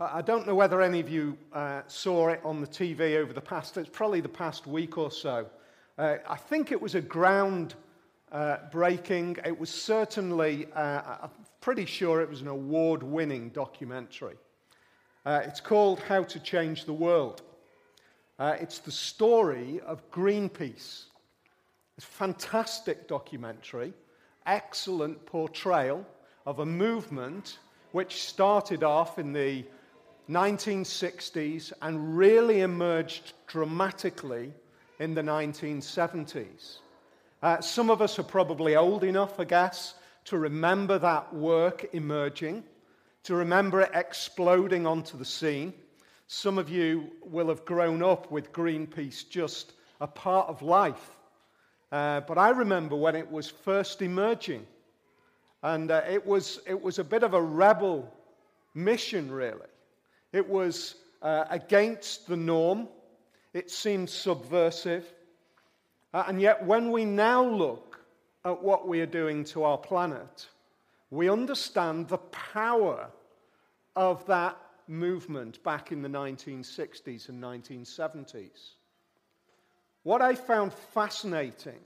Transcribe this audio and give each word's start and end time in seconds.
I 0.00 0.22
don't 0.22 0.44
know 0.44 0.56
whether 0.56 0.82
any 0.82 0.98
of 0.98 1.08
you 1.08 1.38
uh, 1.52 1.82
saw 1.86 2.26
it 2.28 2.40
on 2.44 2.60
the 2.60 2.66
TV 2.66 3.16
over 3.16 3.32
the 3.32 3.40
past, 3.40 3.76
it's 3.76 3.88
probably 3.88 4.20
the 4.20 4.28
past 4.28 4.66
week 4.66 4.98
or 4.98 5.08
so. 5.08 5.46
Uh, 5.96 6.16
I 6.28 6.34
think 6.34 6.72
it 6.72 6.82
was 6.82 6.96
a 6.96 7.00
ground 7.00 7.74
uh, 8.32 8.56
breaking, 8.72 9.36
it 9.44 9.56
was 9.56 9.70
certainly, 9.70 10.66
uh, 10.74 11.18
I'm 11.22 11.30
pretty 11.60 11.84
sure 11.84 12.20
it 12.20 12.28
was 12.28 12.40
an 12.40 12.48
award 12.48 13.04
winning 13.04 13.50
documentary. 13.50 14.34
Uh, 15.24 15.42
it's 15.44 15.60
called 15.60 16.00
How 16.00 16.24
to 16.24 16.40
Change 16.40 16.86
the 16.86 16.92
World. 16.92 17.42
Uh, 18.40 18.56
it's 18.60 18.80
the 18.80 18.90
story 18.90 19.80
of 19.86 20.10
Greenpeace. 20.10 21.04
It's 21.96 22.04
a 22.04 22.08
fantastic 22.08 23.06
documentary, 23.06 23.94
excellent 24.44 25.24
portrayal 25.24 26.04
of 26.46 26.58
a 26.58 26.66
movement 26.66 27.58
which 27.92 28.24
started 28.24 28.82
off 28.82 29.20
in 29.20 29.32
the 29.32 29.64
1960s 30.28 31.72
and 31.82 32.16
really 32.16 32.60
emerged 32.60 33.32
dramatically 33.46 34.52
in 34.98 35.14
the 35.14 35.22
1970s. 35.22 36.78
Uh, 37.42 37.60
some 37.60 37.90
of 37.90 38.00
us 38.00 38.18
are 38.18 38.24
probably 38.24 38.76
old 38.76 39.04
enough, 39.04 39.38
I 39.38 39.44
guess, 39.44 39.94
to 40.26 40.38
remember 40.38 40.98
that 40.98 41.34
work 41.34 41.86
emerging 41.92 42.64
to 43.24 43.34
remember 43.34 43.80
it 43.80 43.90
exploding 43.94 44.86
onto 44.86 45.16
the 45.16 45.24
scene. 45.24 45.72
Some 46.26 46.58
of 46.58 46.70
you 46.70 47.10
will 47.24 47.48
have 47.48 47.64
grown 47.64 48.02
up 48.02 48.30
with 48.30 48.52
Greenpeace 48.52 49.28
just 49.28 49.72
a 50.00 50.06
part 50.06 50.48
of 50.48 50.62
life. 50.62 51.16
Uh, 51.90 52.20
but 52.20 52.38
I 52.38 52.50
remember 52.50 52.96
when 52.96 53.16
it 53.16 53.30
was 53.30 53.48
first 53.48 54.02
emerging. 54.02 54.66
And 55.62 55.90
uh, 55.90 56.02
it, 56.08 56.24
was, 56.26 56.60
it 56.66 56.80
was 56.80 56.98
a 56.98 57.04
bit 57.04 57.22
of 57.22 57.32
a 57.32 57.40
rebel 57.40 58.12
mission, 58.74 59.30
really. 59.30 59.60
It 60.34 60.48
was 60.48 60.96
uh, 61.22 61.44
against 61.48 62.26
the 62.26 62.36
norm, 62.36 62.88
it 63.52 63.70
seemed 63.70 64.10
subversive. 64.10 65.06
Uh, 66.12 66.24
and 66.26 66.40
yet, 66.40 66.66
when 66.66 66.90
we 66.90 67.04
now 67.04 67.44
look 67.44 68.00
at 68.44 68.60
what 68.60 68.88
we 68.88 69.00
are 69.00 69.06
doing 69.06 69.44
to 69.44 69.62
our 69.62 69.78
planet, 69.78 70.48
we 71.10 71.30
understand 71.30 72.08
the 72.08 72.18
power 72.18 73.06
of 73.94 74.26
that 74.26 74.56
movement 74.88 75.62
back 75.62 75.92
in 75.92 76.02
the 76.02 76.08
1960s 76.08 77.28
and 77.28 77.40
1970s. 77.40 78.72
What 80.02 80.20
I 80.20 80.34
found 80.34 80.72
fascinating, 80.72 81.80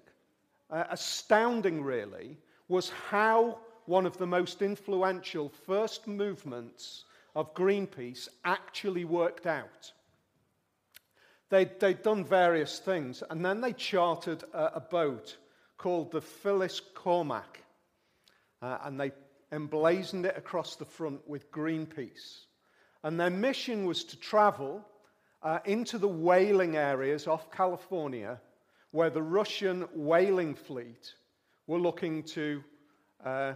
uh, 0.70 0.84
astounding 0.88 1.82
really, 1.82 2.38
was 2.68 2.88
how 3.10 3.58
one 3.84 4.06
of 4.06 4.16
the 4.16 4.26
most 4.26 4.62
influential 4.62 5.50
first 5.50 6.08
movements 6.08 7.04
of 7.34 7.54
Greenpeace 7.54 8.28
actually 8.44 9.04
worked 9.04 9.46
out. 9.46 9.92
They'd, 11.50 11.80
they'd 11.80 12.02
done 12.02 12.24
various 12.24 12.78
things, 12.78 13.22
and 13.30 13.44
then 13.44 13.60
they 13.60 13.72
chartered 13.72 14.44
a, 14.52 14.76
a 14.76 14.80
boat 14.80 15.36
called 15.78 16.10
the 16.10 16.20
Phyllis 16.20 16.80
Cormack, 16.94 17.62
uh, 18.60 18.78
and 18.84 19.00
they 19.00 19.12
emblazoned 19.52 20.26
it 20.26 20.36
across 20.36 20.76
the 20.76 20.84
front 20.84 21.26
with 21.26 21.50
Greenpeace. 21.50 22.44
And 23.02 23.18
their 23.18 23.30
mission 23.30 23.86
was 23.86 24.04
to 24.04 24.18
travel 24.18 24.84
uh, 25.42 25.60
into 25.64 25.98
the 25.98 26.08
whaling 26.08 26.76
areas 26.76 27.26
off 27.26 27.50
California 27.50 28.40
where 28.90 29.10
the 29.10 29.22
Russian 29.22 29.82
whaling 29.94 30.54
fleet 30.54 31.14
were 31.66 31.78
looking 31.78 32.22
to 32.24 32.62
uh, 33.24 33.52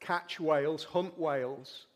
catch 0.00 0.38
whales, 0.38 0.84
hunt 0.84 1.18
whales, 1.18 1.86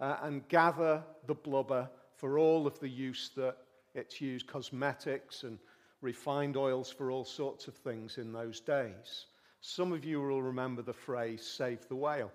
uh, 0.00 0.16
and 0.22 0.46
gather 0.48 1.02
the 1.26 1.34
blubber 1.34 1.88
for 2.14 2.38
all 2.38 2.66
of 2.66 2.78
the 2.80 2.88
use 2.88 3.30
that 3.36 3.56
it's 3.94 4.20
used, 4.20 4.46
cosmetics 4.46 5.42
and 5.42 5.58
refined 6.02 6.56
oils 6.56 6.90
for 6.90 7.10
all 7.10 7.24
sorts 7.24 7.66
of 7.66 7.74
things 7.74 8.18
in 8.18 8.32
those 8.32 8.60
days. 8.60 9.26
Some 9.60 9.92
of 9.92 10.04
you 10.04 10.20
will 10.20 10.42
remember 10.42 10.82
the 10.82 10.92
phrase 10.92 11.44
save 11.44 11.88
the 11.88 11.96
whale. 11.96 12.30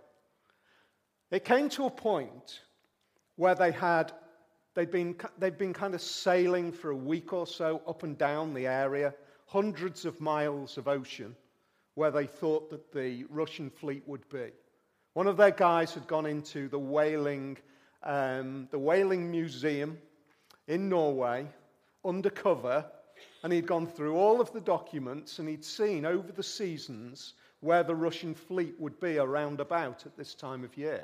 It 1.29 1.45
came 1.45 1.69
to 1.69 1.85
a 1.85 1.89
point 1.89 2.61
where 3.37 3.55
they 3.55 3.71
had, 3.71 4.11
they'd 4.73 4.91
been, 4.91 5.15
they'd 5.37 5.57
been 5.57 5.73
kind 5.73 5.93
of 5.93 6.01
sailing 6.01 6.71
for 6.71 6.91
a 6.91 6.95
week 6.95 7.31
or 7.31 7.47
so 7.47 7.81
up 7.87 8.03
and 8.03 8.17
down 8.17 8.53
the 8.53 8.67
area, 8.67 9.13
hundreds 9.45 10.03
of 10.03 10.19
miles 10.19 10.77
of 10.77 10.87
ocean, 10.87 11.35
where 11.95 12.11
they 12.11 12.25
thought 12.25 12.69
that 12.69 12.91
the 12.91 13.25
Russian 13.29 13.69
fleet 13.69 14.03
would 14.07 14.27
be. 14.29 14.49
One 15.13 15.27
of 15.27 15.35
their 15.35 15.51
guys 15.51 15.93
had 15.93 16.07
gone 16.07 16.25
into 16.25 16.69
the 16.69 16.79
whaling, 16.79 17.57
um, 18.01 18.69
the 18.71 18.79
whaling 18.79 19.29
museum 19.29 19.97
in 20.69 20.87
Norway, 20.87 21.47
undercover, 22.05 22.85
and 23.43 23.51
he'd 23.51 23.67
gone 23.67 23.87
through 23.87 24.15
all 24.15 24.39
of 24.39 24.53
the 24.53 24.61
documents 24.61 25.39
and 25.39 25.49
he'd 25.49 25.65
seen 25.65 26.05
over 26.05 26.31
the 26.31 26.41
seasons 26.41 27.33
where 27.59 27.83
the 27.83 27.93
Russian 27.93 28.33
fleet 28.33 28.73
would 28.79 29.01
be 29.01 29.17
around 29.17 29.59
about 29.59 30.05
at 30.05 30.15
this 30.15 30.33
time 30.33 30.63
of 30.63 30.77
year. 30.77 31.03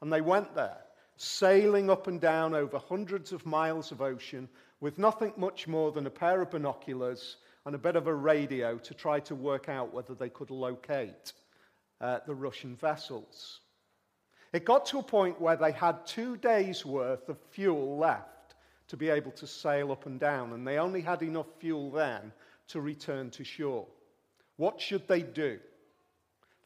And 0.00 0.10
they 0.10 0.22
went 0.22 0.54
there, 0.54 0.78
sailing 1.18 1.90
up 1.90 2.06
and 2.06 2.18
down 2.18 2.54
over 2.54 2.78
hundreds 2.78 3.30
of 3.30 3.44
miles 3.44 3.92
of 3.92 4.00
ocean 4.00 4.48
with 4.80 4.98
nothing 4.98 5.34
much 5.36 5.68
more 5.68 5.92
than 5.92 6.06
a 6.06 6.10
pair 6.10 6.40
of 6.40 6.50
binoculars 6.50 7.36
and 7.66 7.74
a 7.74 7.78
bit 7.78 7.94
of 7.94 8.06
a 8.06 8.14
radio 8.14 8.78
to 8.78 8.94
try 8.94 9.20
to 9.20 9.34
work 9.34 9.68
out 9.68 9.92
whether 9.92 10.14
they 10.14 10.30
could 10.30 10.50
locate 10.50 11.34
uh, 12.04 12.20
the 12.26 12.34
Russian 12.34 12.76
vessels. 12.76 13.60
It 14.52 14.66
got 14.66 14.84
to 14.86 14.98
a 14.98 15.02
point 15.02 15.40
where 15.40 15.56
they 15.56 15.72
had 15.72 16.06
two 16.06 16.36
days' 16.36 16.84
worth 16.84 17.30
of 17.30 17.38
fuel 17.52 17.96
left 17.96 18.54
to 18.88 18.98
be 18.98 19.08
able 19.08 19.30
to 19.32 19.46
sail 19.46 19.90
up 19.90 20.04
and 20.04 20.20
down, 20.20 20.52
and 20.52 20.66
they 20.66 20.76
only 20.76 21.00
had 21.00 21.22
enough 21.22 21.46
fuel 21.60 21.90
then 21.90 22.30
to 22.68 22.80
return 22.82 23.30
to 23.30 23.42
shore. 23.42 23.86
What 24.56 24.82
should 24.82 25.08
they 25.08 25.22
do? 25.22 25.58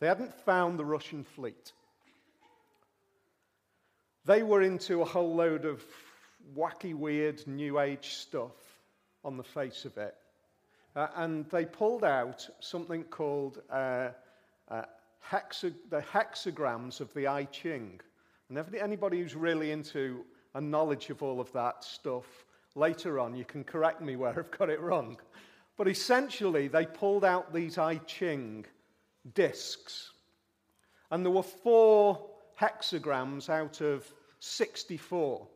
They 0.01 0.09
hadn't 0.09 0.35
found 0.45 0.77
the 0.77 0.85
Russian 0.85 1.23
fleet. 1.23 1.73
They 4.25 4.43
were 4.43 4.63
into 4.63 5.03
a 5.03 5.05
whole 5.05 5.37
load 5.37 5.65
of 5.65 5.81
wacky, 6.57 6.95
weird, 6.95 7.47
new 7.47 7.79
age 7.79 8.15
stuff 8.15 8.57
on 9.25 9.37
the 9.37 9.45
face 9.45 9.85
of 9.85 9.97
it. 9.99 10.17
Uh, 10.97 11.07
and 11.15 11.49
they 11.51 11.65
pulled 11.65 12.03
out 12.03 12.49
something 12.59 13.05
called 13.05 13.63
uh, 13.71 14.09
uh, 14.69 14.83
the 15.31 16.01
hexagrams 16.13 17.01
of 17.01 17.13
the 17.15 17.27
I 17.27 17.45
Ching. 17.45 18.01
And 18.49 18.75
anybody 18.75 19.21
who's 19.21 19.35
really 19.35 19.73
into 19.73 20.25
a 20.55 20.61
knowledge 20.61 21.11
of 21.11 21.23
all 21.23 21.41
of 21.41 21.53
that 21.53 21.85
stuff, 21.85 22.47
later 22.75 23.21
on 23.21 23.37
you 23.37 23.45
can 23.45 23.65
correct 23.65 24.01
me 24.01 24.17
where 24.17 24.31
I've 24.39 24.51
got 24.51 24.71
it 24.71 24.81
wrong. 24.81 25.19
But 25.77 25.89
essentially, 25.89 26.69
they 26.69 26.87
pulled 26.87 27.25
out 27.25 27.53
these 27.53 27.79
I 27.79 27.97
Ching 27.99 28.67
discs. 29.35 30.11
And 31.11 31.25
there 31.25 31.33
were 31.33 31.43
four 31.43 32.31
hexagrams 32.61 33.49
out 33.49 33.81
of 33.81 34.13
64 34.41 35.47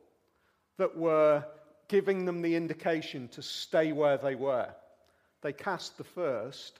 that 0.78 0.96
were 0.96 1.44
giving 1.88 2.24
them 2.24 2.40
the 2.40 2.54
indication 2.54 3.28
to 3.28 3.42
stay 3.42 3.92
where 3.92 4.16
they 4.16 4.34
were. 4.34 4.68
They 5.42 5.52
cast 5.52 5.98
the 5.98 6.04
first, 6.04 6.78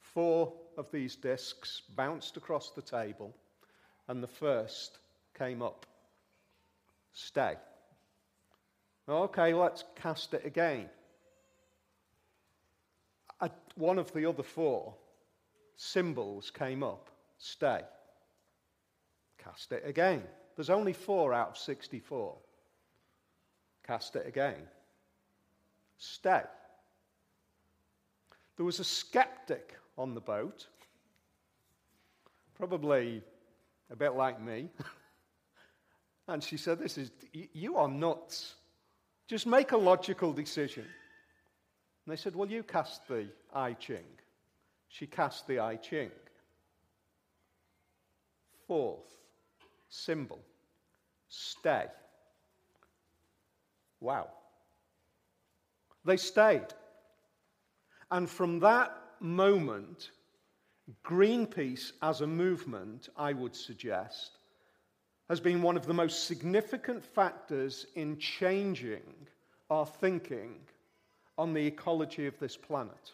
four 0.00 0.52
of 0.78 0.90
these 0.90 1.16
discs 1.16 1.82
bounced 1.94 2.38
across 2.38 2.70
the 2.70 2.80
table, 2.80 3.34
and 4.06 4.22
the 4.22 4.26
first 4.26 4.98
came 5.36 5.60
up. 5.60 5.84
Stay. 7.12 7.56
Okay, 9.06 9.52
let's 9.52 9.84
cast 10.00 10.32
it 10.32 10.46
again. 10.46 10.88
One 13.74 13.98
of 13.98 14.12
the 14.12 14.26
other 14.26 14.42
four 14.42 14.94
symbols 15.76 16.50
came 16.50 16.82
up. 16.82 17.10
Stay. 17.38 17.82
Cast 19.38 19.70
it 19.70 19.84
again. 19.86 20.24
There's 20.56 20.70
only 20.70 20.92
four 20.92 21.32
out 21.32 21.50
of 21.50 21.56
64. 21.58 22.34
Cast 23.86 24.16
it 24.16 24.26
again. 24.26 24.66
Stay. 25.96 26.42
There 28.56 28.66
was 28.66 28.80
a 28.80 28.84
skeptic 28.84 29.76
on 29.98 30.14
the 30.14 30.20
boat, 30.20 30.66
probably 32.54 33.22
a 33.90 33.96
bit 33.96 34.14
like 34.14 34.40
me. 34.40 34.70
and 36.28 36.42
she 36.42 36.56
said, 36.56 36.78
This 36.78 36.96
is, 36.96 37.10
you 37.32 37.76
are 37.76 37.88
nuts. 37.88 38.54
Just 39.26 39.46
make 39.46 39.72
a 39.72 39.76
logical 39.76 40.32
decision. 40.32 40.84
And 40.84 42.12
they 42.12 42.16
said, 42.16 42.34
Well, 42.34 42.48
you 42.48 42.62
cast 42.62 43.06
the 43.08 43.26
I 43.52 43.74
Ching. 43.74 44.06
She 44.88 45.06
cast 45.06 45.46
the 45.46 45.58
I 45.60 45.76
Ching. 45.76 46.10
Fourth 48.66 49.18
symbol 49.90 50.40
stay. 51.28 51.86
Wow. 54.00 54.28
They 56.04 56.16
stayed. 56.16 56.66
And 58.10 58.28
from 58.28 58.60
that 58.60 58.96
moment, 59.20 60.10
Greenpeace 61.04 61.92
as 62.02 62.20
a 62.20 62.26
movement, 62.26 63.08
I 63.16 63.32
would 63.32 63.54
suggest, 63.54 64.38
has 65.28 65.40
been 65.40 65.60
one 65.60 65.76
of 65.76 65.86
the 65.86 65.94
most 65.94 66.24
significant 66.24 67.04
factors 67.04 67.86
in 67.94 68.18
changing 68.18 69.02
our 69.70 69.84
thinking 69.84 70.54
on 71.36 71.52
the 71.52 71.66
ecology 71.66 72.26
of 72.26 72.38
this 72.38 72.56
planet. 72.56 73.12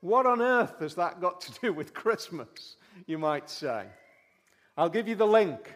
What 0.00 0.26
on 0.26 0.40
earth 0.40 0.80
has 0.80 0.94
that 0.96 1.20
got 1.20 1.40
to 1.42 1.52
do 1.60 1.72
with 1.72 1.94
Christmas, 1.94 2.76
you 3.06 3.18
might 3.18 3.48
say? 3.48 3.84
I'll 4.76 4.88
give 4.88 5.08
you 5.08 5.14
the 5.14 5.26
link. 5.26 5.74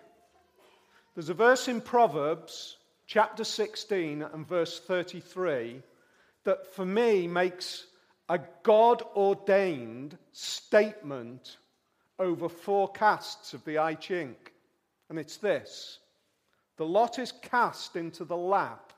There's 1.14 1.28
a 1.28 1.34
verse 1.34 1.68
in 1.68 1.80
Proverbs, 1.80 2.78
chapter 3.06 3.44
16, 3.44 4.22
and 4.22 4.46
verse 4.46 4.80
33, 4.80 5.82
that 6.44 6.74
for 6.74 6.84
me 6.84 7.26
makes 7.26 7.86
a 8.28 8.40
God 8.62 9.02
ordained 9.16 10.18
statement 10.32 11.56
over 12.18 12.48
four 12.48 12.90
casts 12.92 13.54
of 13.54 13.64
the 13.64 13.78
I 13.78 13.94
Ching. 13.94 14.36
And 15.08 15.18
it's 15.18 15.36
this 15.38 15.98
the 16.76 16.86
lot 16.86 17.18
is 17.18 17.32
cast 17.32 17.96
into 17.96 18.24
the 18.24 18.36
lap, 18.36 18.92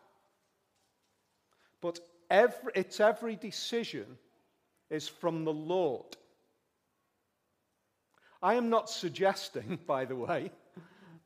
but 1.80 2.00
every, 2.28 2.72
its 2.74 3.00
every 3.00 3.36
decision 3.36 4.18
is 4.90 5.08
from 5.08 5.44
the 5.44 5.52
Lord. 5.52 6.16
I 8.42 8.54
am 8.54 8.70
not 8.70 8.90
suggesting, 8.90 9.78
by 9.86 10.04
the 10.04 10.16
way, 10.16 10.50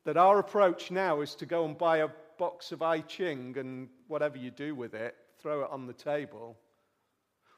that 0.05 0.17
our 0.17 0.39
approach 0.39 0.91
now 0.91 1.23
is 1.23 1.35
to 1.37 1.47
go 1.47 1.65
and 1.65 1.79
buy 1.79 1.99
a 1.99 2.09
box 2.39 2.73
of 2.73 2.83
I 2.83 3.01
Ching 3.01 3.56
and 3.56 3.89
whatever 4.09 4.37
you 4.37 4.51
do 4.51 4.75
with 4.75 4.95
it, 4.95 5.15
throw 5.41 5.62
it 5.62 5.71
on 5.71 5.87
the 5.87 5.93
table. 5.93 6.56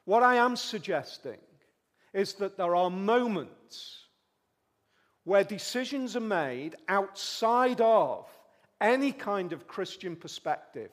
What 0.07 0.23
I 0.23 0.35
am 0.35 0.55
suggesting 0.55 1.35
is 2.13 2.35
that 2.35 2.55
there 2.55 2.77
are 2.77 2.89
moments 2.89 4.05
where 5.25 5.43
decisions 5.43 6.15
are 6.15 6.21
made 6.21 6.77
outside 6.87 7.81
of 7.81 8.25
any 8.79 9.11
kind 9.11 9.51
of 9.51 9.67
Christian 9.67 10.15
perspective, 10.15 10.91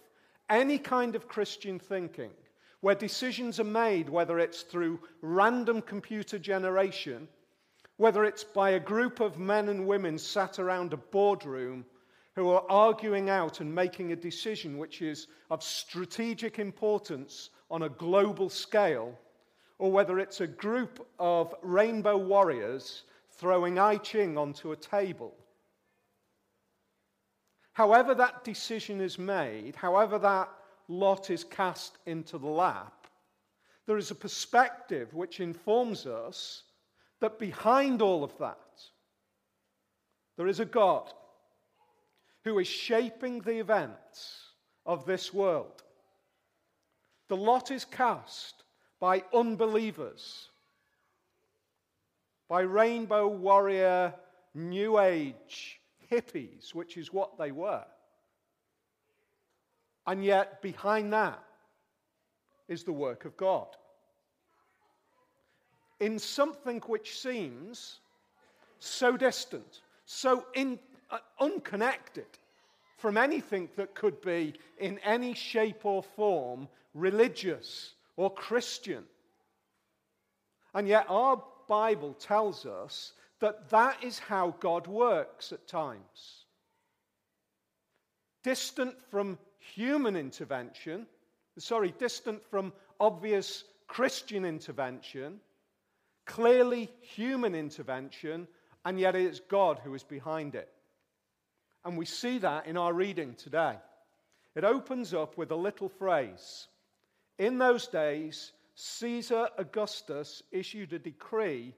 any 0.50 0.78
kind 0.78 1.14
of 1.14 1.28
Christian 1.28 1.78
thinking, 1.78 2.32
where 2.80 2.96
decisions 2.96 3.60
are 3.60 3.62
made, 3.62 4.08
whether 4.08 4.40
it's 4.40 4.62
through 4.62 4.98
random 5.20 5.80
computer 5.80 6.36
generation, 6.36 7.28
whether 7.98 8.24
it's 8.24 8.42
by 8.42 8.70
a 8.70 8.80
group 8.80 9.20
of 9.20 9.38
men 9.38 9.68
and 9.68 9.86
women 9.86 10.18
sat 10.18 10.58
around 10.58 10.92
a 10.92 10.96
boardroom 10.96 11.84
who 12.34 12.48
are 12.48 12.64
arguing 12.68 13.30
out 13.30 13.60
and 13.60 13.72
making 13.72 14.10
a 14.10 14.16
decision 14.16 14.76
which 14.76 15.02
is 15.02 15.28
of 15.50 15.62
strategic 15.62 16.58
importance 16.58 17.50
on 17.74 17.82
a 17.82 17.88
global 17.88 18.48
scale, 18.48 19.18
or 19.80 19.90
whether 19.90 20.20
it's 20.20 20.40
a 20.40 20.46
group 20.46 21.04
of 21.18 21.52
rainbow 21.60 22.16
warriors 22.16 23.02
throwing 23.32 23.80
I 23.80 23.96
Ching 23.96 24.38
onto 24.38 24.70
a 24.70 24.76
table. 24.76 25.34
However, 27.72 28.14
that 28.14 28.44
decision 28.44 29.00
is 29.00 29.18
made, 29.18 29.74
however, 29.74 30.20
that 30.20 30.48
lot 30.86 31.30
is 31.30 31.42
cast 31.42 31.98
into 32.06 32.38
the 32.38 32.46
lap, 32.46 33.08
there 33.86 33.98
is 33.98 34.12
a 34.12 34.14
perspective 34.14 35.12
which 35.12 35.40
informs 35.40 36.06
us 36.06 36.62
that 37.20 37.40
behind 37.40 38.00
all 38.00 38.22
of 38.22 38.38
that, 38.38 38.84
there 40.36 40.46
is 40.46 40.60
a 40.60 40.64
God 40.64 41.12
who 42.44 42.60
is 42.60 42.68
shaping 42.68 43.40
the 43.40 43.58
events 43.58 44.52
of 44.86 45.06
this 45.06 45.34
world. 45.34 45.82
The 47.28 47.36
lot 47.36 47.70
is 47.70 47.84
cast 47.84 48.64
by 49.00 49.24
unbelievers 49.32 50.50
by 52.48 52.60
rainbow 52.60 53.26
warrior, 53.26 54.14
new 54.54 54.98
age 54.98 55.80
hippies, 56.10 56.74
which 56.74 56.96
is 56.96 57.12
what 57.12 57.38
they 57.38 57.52
were. 57.52 57.84
And 60.06 60.24
yet, 60.24 60.60
behind 60.60 61.12
that 61.12 61.42
is 62.68 62.84
the 62.84 62.92
work 62.92 63.24
of 63.24 63.36
God. 63.36 63.68
In 66.00 66.18
something 66.18 66.80
which 66.86 67.18
seems 67.18 68.00
so 68.78 69.16
distant, 69.16 69.80
so 70.04 70.44
in, 70.54 70.78
uh, 71.10 71.18
unconnected 71.40 72.26
from 72.98 73.16
anything 73.16 73.70
that 73.76 73.94
could 73.94 74.20
be 74.20 74.54
in 74.78 74.98
any 74.98 75.32
shape 75.32 75.84
or 75.84 76.02
form 76.02 76.68
religious 76.94 77.94
or 78.16 78.32
Christian. 78.32 79.04
And 80.72 80.88
yet, 80.88 81.06
our 81.08 81.42
Bible 81.68 82.14
tells 82.14 82.66
us 82.66 83.12
that 83.40 83.68
that 83.70 84.02
is 84.02 84.18
how 84.18 84.54
God 84.60 84.86
works 84.86 85.52
at 85.52 85.66
times. 85.68 86.46
Distant 88.42 88.94
from 89.10 89.38
human 89.58 90.16
intervention, 90.16 91.06
sorry, 91.58 91.94
distant 91.98 92.42
from 92.50 92.72
obvious 93.00 93.64
Christian 93.86 94.44
intervention, 94.44 95.40
clearly 96.26 96.90
human 97.00 97.54
intervention, 97.54 98.46
and 98.84 98.98
yet 98.98 99.16
it 99.16 99.22
is 99.22 99.40
God 99.40 99.80
who 99.82 99.94
is 99.94 100.02
behind 100.02 100.54
it. 100.54 100.68
And 101.84 101.98
we 101.98 102.06
see 102.06 102.38
that 102.38 102.66
in 102.66 102.76
our 102.76 102.92
reading 102.92 103.34
today. 103.34 103.76
It 104.54 104.64
opens 104.64 105.12
up 105.12 105.36
with 105.36 105.50
a 105.50 105.56
little 105.56 105.88
phrase 105.88 106.68
In 107.38 107.58
those 107.58 107.86
days, 107.88 108.52
Caesar 108.74 109.48
Augustus 109.58 110.42
issued 110.52 110.92
a 110.92 110.98
decree 110.98 111.74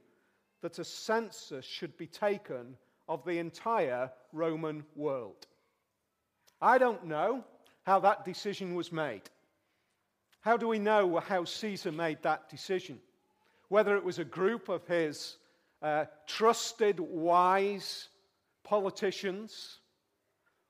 that 0.63 0.79
a 0.79 0.85
census 0.85 1.65
should 1.65 1.97
be 1.97 2.07
taken 2.07 2.77
of 3.09 3.25
the 3.25 3.39
entire 3.39 4.11
Roman 4.33 4.85
world. 4.95 5.47
I 6.61 6.79
don't 6.79 7.07
know 7.07 7.45
how 7.85 8.01
that 8.01 8.25
decision 8.25 8.75
was 8.75 8.91
made. 8.91 9.23
How 10.41 10.57
do 10.57 10.69
we 10.69 10.79
know 10.79 11.19
how 11.19 11.45
Caesar 11.45 11.93
made 11.93 12.23
that 12.23 12.49
decision? 12.49 12.99
Whether 13.69 13.97
it 13.97 14.05
was 14.05 14.19
a 14.19 14.25
group 14.25 14.69
of 14.69 14.87
his 14.87 15.37
uh, 15.83 16.07
trusted, 16.27 17.01
wise 17.01 18.09
politicians, 18.65 19.79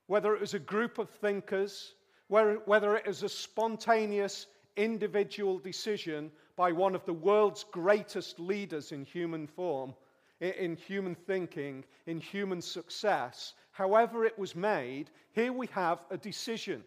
whether 0.07 0.35
it 0.35 0.41
was 0.41 0.55
a 0.55 0.59
group 0.59 0.99
of 0.99 1.11
thinkers, 1.11 1.95
whether, 2.29 2.55
whether 2.65 2.97
it 2.97 3.07
was 3.07 3.23
a 3.23 3.29
spontaneous 3.29 4.47
individual 4.77 5.59
decision 5.59 6.31
by 6.57 6.73
one 6.73 6.95
of 6.95 7.05
the 7.05 7.13
world's 7.13 7.65
greatest 7.65 8.39
leaders 8.41 8.93
in 8.93 9.05
human 9.05 9.47
form, 9.47 9.95
in 10.41 10.77
human 10.77 11.15
thinking, 11.15 11.85
in 12.07 12.21
human 12.21 12.61
success, 12.61 13.55
however 13.73 14.25
it 14.25 14.39
was 14.39 14.55
made, 14.55 15.11
here 15.33 15.53
we 15.53 15.67
have 15.69 15.99
a 16.11 16.17
decision. 16.17 16.83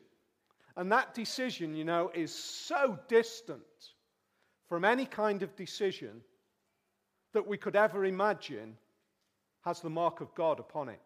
And 0.75 0.91
that 0.91 1.13
decision, 1.13 1.75
you 1.75 1.83
know, 1.83 2.11
is 2.13 2.33
so 2.33 2.97
distant 3.07 3.61
from 4.67 4.85
any 4.85 5.05
kind 5.05 5.43
of 5.43 5.55
decision 5.55 6.21
that 7.33 7.45
we 7.45 7.57
could 7.57 7.75
ever 7.75 8.05
imagine 8.05 8.77
has 9.61 9.81
the 9.81 9.89
mark 9.89 10.21
of 10.21 10.33
God 10.35 10.59
upon 10.59 10.89
it. 10.89 11.01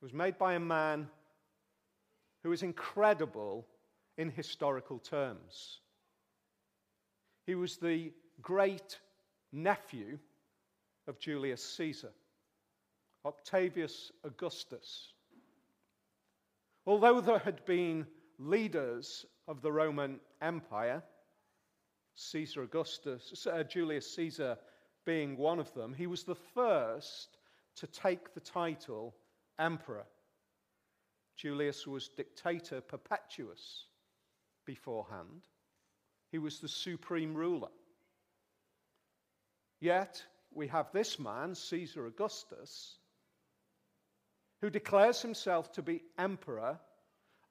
It 0.00 0.04
was 0.04 0.12
made 0.12 0.38
by 0.38 0.54
a 0.54 0.60
man 0.60 1.08
who 2.48 2.52
is 2.54 2.62
incredible 2.62 3.66
in 4.16 4.30
historical 4.30 4.98
terms. 4.98 5.80
He 7.44 7.54
was 7.54 7.76
the 7.76 8.10
great 8.40 8.98
nephew 9.52 10.18
of 11.06 11.18
Julius 11.18 11.62
Caesar, 11.76 12.08
Octavius 13.26 14.12
Augustus. 14.24 15.12
Although 16.86 17.20
there 17.20 17.38
had 17.38 17.62
been 17.66 18.06
leaders 18.38 19.26
of 19.46 19.60
the 19.60 19.70
Roman 19.70 20.18
Empire, 20.40 21.02
Caesar 22.14 22.62
Augustus, 22.62 23.46
uh, 23.46 23.62
Julius 23.62 24.10
Caesar 24.16 24.56
being 25.04 25.36
one 25.36 25.58
of 25.58 25.74
them, 25.74 25.92
he 25.92 26.06
was 26.06 26.24
the 26.24 26.34
first 26.54 27.36
to 27.76 27.86
take 27.86 28.32
the 28.32 28.40
title 28.40 29.14
emperor. 29.58 30.06
Julius 31.38 31.86
was 31.86 32.08
dictator 32.08 32.80
perpetuus 32.80 33.86
beforehand. 34.66 35.46
He 36.32 36.38
was 36.38 36.58
the 36.58 36.68
supreme 36.68 37.34
ruler. 37.34 37.70
Yet, 39.80 40.22
we 40.52 40.66
have 40.66 40.90
this 40.92 41.18
man, 41.18 41.54
Caesar 41.54 42.06
Augustus, 42.06 42.98
who 44.60 44.68
declares 44.68 45.22
himself 45.22 45.70
to 45.72 45.82
be 45.82 46.02
emperor 46.18 46.78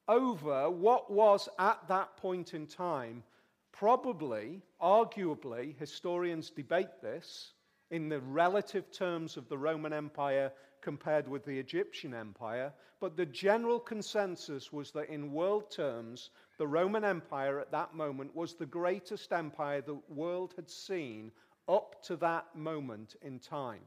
over 0.10 0.70
what 0.70 1.10
was 1.10 1.48
at 1.58 1.80
that 1.88 2.18
point 2.18 2.54
in 2.54 2.68
time, 2.68 3.24
probably, 3.72 4.62
arguably, 4.82 5.78
historians 5.80 6.50
debate 6.50 7.02
this 7.02 7.54
in 7.90 8.10
the 8.10 8.20
relative 8.20 8.92
terms 8.92 9.38
of 9.38 9.48
the 9.48 9.58
Roman 9.58 9.94
Empire 9.94 10.52
compared 10.88 11.28
with 11.28 11.44
the 11.44 11.60
Egyptian 11.60 12.14
Empire, 12.14 12.72
but 13.02 13.18
the 13.18 13.26
general 13.26 13.78
consensus 13.78 14.72
was 14.72 14.90
that 14.92 15.10
in 15.10 15.34
world 15.34 15.70
terms, 15.70 16.30
the 16.58 16.66
Roman 16.66 17.04
Empire 17.04 17.60
at 17.60 17.74
that 17.74 17.94
moment 17.94 18.34
was 18.34 18.54
the 18.54 18.66
greatest 18.66 19.34
empire 19.34 19.82
the 19.82 20.00
world 20.08 20.54
had 20.56 20.70
seen 20.70 21.30
up 21.68 22.02
to 22.04 22.16
that 22.16 22.46
moment 22.56 23.18
in 23.22 23.38
time. 23.38 23.82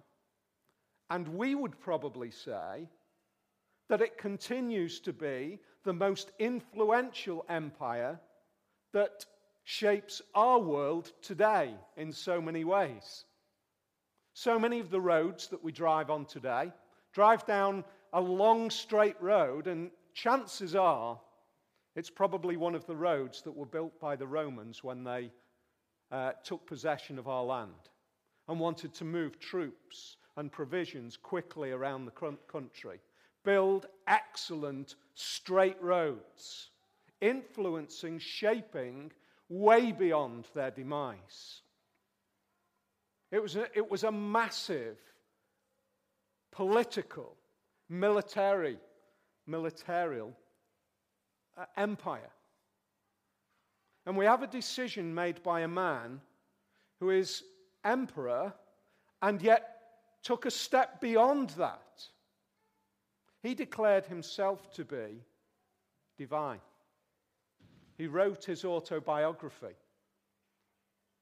And 1.09 1.27
we 1.27 1.55
would 1.55 1.81
probably 1.81 2.31
say 2.31 2.87
that 3.89 4.03
it 4.03 4.19
continues 4.19 5.01
to 5.01 5.15
be 5.15 5.59
the 5.85 5.95
most 5.95 6.33
influential 6.39 7.47
empire 7.49 8.21
that 8.93 9.25
shapes 9.65 10.21
our 10.35 10.59
world 10.59 11.13
today 11.23 11.73
in 11.97 12.13
so 12.13 12.43
many 12.43 12.65
ways. 12.65 13.25
So 14.35 14.59
many 14.59 14.81
of 14.81 14.91
the 14.91 15.01
roads 15.01 15.49
that 15.49 15.65
we 15.65 15.73
drive 15.73 16.11
on 16.11 16.27
today 16.27 16.73
drive 17.13 17.47
down 17.47 17.85
a 18.13 18.21
long 18.21 18.71
straight 18.71 19.21
road, 19.21 19.67
and 19.67 19.91
chances 20.15 20.75
are 20.75 21.19
it's 21.97 22.11
probably 22.11 22.57
one 22.57 22.75
of 22.75 22.87
the 22.87 22.97
roads 22.97 23.43
that 23.43 23.57
were 23.57 23.67
built 23.67 23.99
by 24.01 24.17
the 24.17 24.27
Romans 24.27 24.85
when 24.85 25.05
they 25.05 25.31
uh, 26.13 26.33
took 26.45 26.67
possession 26.67 27.19
of 27.19 27.29
our 27.29 27.45
land 27.45 27.91
and 28.49 28.59
wanted 28.59 28.95
to 28.95 29.05
move 29.05 29.39
troops 29.39 30.17
and 30.37 30.53
provisions 30.53 31.17
quickly 31.17 31.73
around 31.73 32.05
the 32.05 32.37
country. 32.49 33.01
Build 33.45 33.87
excellent 34.07 34.97
straight 35.15 35.81
roads, 35.83 36.71
influencing, 37.21 38.19
shaping 38.19 39.11
way 39.49 39.93
beyond 39.93 40.47
their 40.55 40.71
demise. 40.71 41.63
It 43.33 43.43
was 43.43 43.57
a, 43.57 43.67
it 43.77 43.91
was 43.91 44.05
a 44.05 44.13
massive 44.13 44.99
political, 46.53 47.37
military, 47.89 48.79
militarial 49.49 50.33
uh, 51.57 51.65
empire. 51.77 52.31
And 54.07 54.17
we 54.17 54.25
have 54.25 54.43
a 54.43 54.47
decision 54.47 55.15
made 55.15 55.43
by 55.43 55.61
a 55.61 55.69
man 55.69 56.21
who 56.99 57.11
is 57.11 57.43
emperor 57.85 58.53
and 59.23 59.41
yet 59.41 59.77
took 60.23 60.47
a 60.47 60.51
step 60.51 61.01
beyond 61.01 61.51
that. 61.51 62.07
He 63.43 63.55
declared 63.55 64.07
himself 64.07 64.71
to 64.73 64.85
be 64.85 65.25
divine. 66.19 66.61
He 67.97 68.07
wrote 68.07 68.45
his 68.45 68.65
autobiography, 68.65 69.77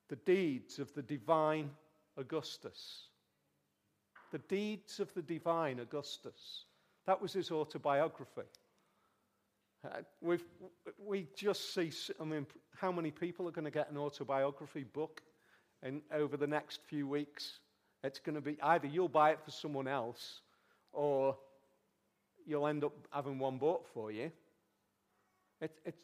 The 0.09 0.17
Deeds 0.17 0.79
of 0.79 0.93
the 0.95 1.03
Divine 1.03 1.71
Augustus. 2.17 3.08
The 4.31 4.39
Deeds 4.39 5.01
of 5.01 5.13
the 5.15 5.23
Divine 5.23 5.81
Augustus. 5.81 6.65
That 7.07 7.21
was 7.21 7.33
his 7.33 7.51
autobiography. 7.51 8.43
Uh, 9.85 10.03
we 10.21 10.39
we 10.99 11.27
just 11.37 11.73
see, 11.73 11.91
I 12.21 12.25
mean, 12.25 12.47
how 12.77 12.91
many 12.93 13.11
people 13.11 13.49
are 13.49 13.53
going 13.53 13.65
to 13.65 13.71
get 13.71 13.91
an 13.91 13.97
autobiography 13.97 14.85
book 14.85 15.23
in, 15.83 16.03
over 16.13 16.37
the 16.37 16.47
next 16.47 16.81
few 16.89 17.07
weeks? 17.07 17.61
It's 18.05 18.19
going 18.19 18.35
to 18.35 18.41
be 18.41 18.59
either 18.63 18.87
you'll 18.87 19.09
buy 19.09 19.31
it 19.31 19.41
for 19.45 19.51
someone 19.51 19.89
else 19.89 20.41
or 20.93 21.37
you'll 22.47 22.67
end 22.67 22.85
up 22.85 22.93
having 23.13 23.39
one 23.39 23.59
bought 23.59 23.87
for 23.93 24.11
you. 24.11 24.31
It, 25.61 25.73
it, 25.85 25.95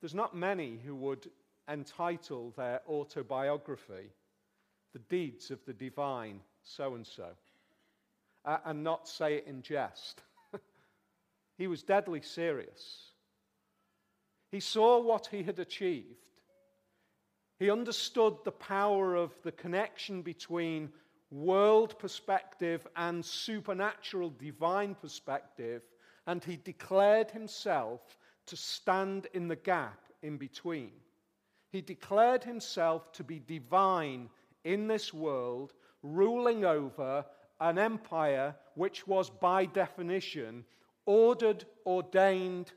there's 0.00 0.14
not 0.14 0.36
many 0.36 0.78
who 0.84 0.94
would 0.96 1.28
entitle 1.70 2.52
their 2.56 2.80
autobiography 2.88 4.10
The 4.92 4.98
Deeds 5.10 5.50
of 5.50 5.64
the 5.66 5.72
Divine 5.72 6.40
so 6.62 6.94
and 6.94 7.06
so 7.06 7.28
Uh, 8.46 8.58
and 8.64 8.84
not 8.84 9.08
say 9.08 9.34
it 9.34 9.46
in 9.46 9.60
jest. 9.60 10.22
He 11.58 11.66
was 11.66 11.82
deadly 11.82 12.20
serious. 12.20 13.12
He 14.52 14.60
saw 14.60 15.00
what 15.00 15.26
he 15.26 15.42
had 15.42 15.58
achieved. 15.58 16.28
He 17.58 17.70
understood 17.70 18.36
the 18.44 18.52
power 18.52 19.14
of 19.14 19.32
the 19.42 19.52
connection 19.52 20.22
between 20.22 20.92
world 21.30 21.98
perspective 21.98 22.86
and 22.94 23.24
supernatural 23.24 24.30
divine 24.30 24.94
perspective, 24.94 25.82
and 26.26 26.44
he 26.44 26.56
declared 26.56 27.30
himself 27.30 28.18
to 28.46 28.56
stand 28.56 29.26
in 29.32 29.48
the 29.48 29.56
gap 29.56 30.00
in 30.22 30.36
between. 30.36 30.92
He 31.70 31.80
declared 31.80 32.44
himself 32.44 33.12
to 33.12 33.24
be 33.24 33.40
divine 33.40 34.28
in 34.64 34.86
this 34.86 35.12
world, 35.12 35.72
ruling 36.02 36.64
over 36.64 37.24
an 37.60 37.78
empire 37.78 38.54
which 38.74 39.06
was, 39.06 39.30
by 39.30 39.64
definition, 39.64 40.64
ordered, 41.06 41.64
ordained 41.86 42.72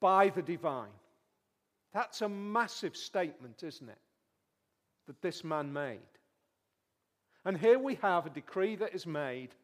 by 0.00 0.28
the 0.28 0.42
divine. 0.42 0.88
That's 1.92 2.22
a 2.22 2.28
massive 2.28 2.96
statement, 2.96 3.62
isn't 3.62 3.88
it? 3.88 3.98
That 5.06 5.20
this 5.22 5.42
man 5.44 5.72
made. 5.72 5.98
And 7.44 7.56
here 7.56 7.78
we 7.78 7.96
have 7.96 8.26
a 8.26 8.30
decree 8.30 8.76
that 8.76 8.94
is 8.94 9.06
made 9.06 9.54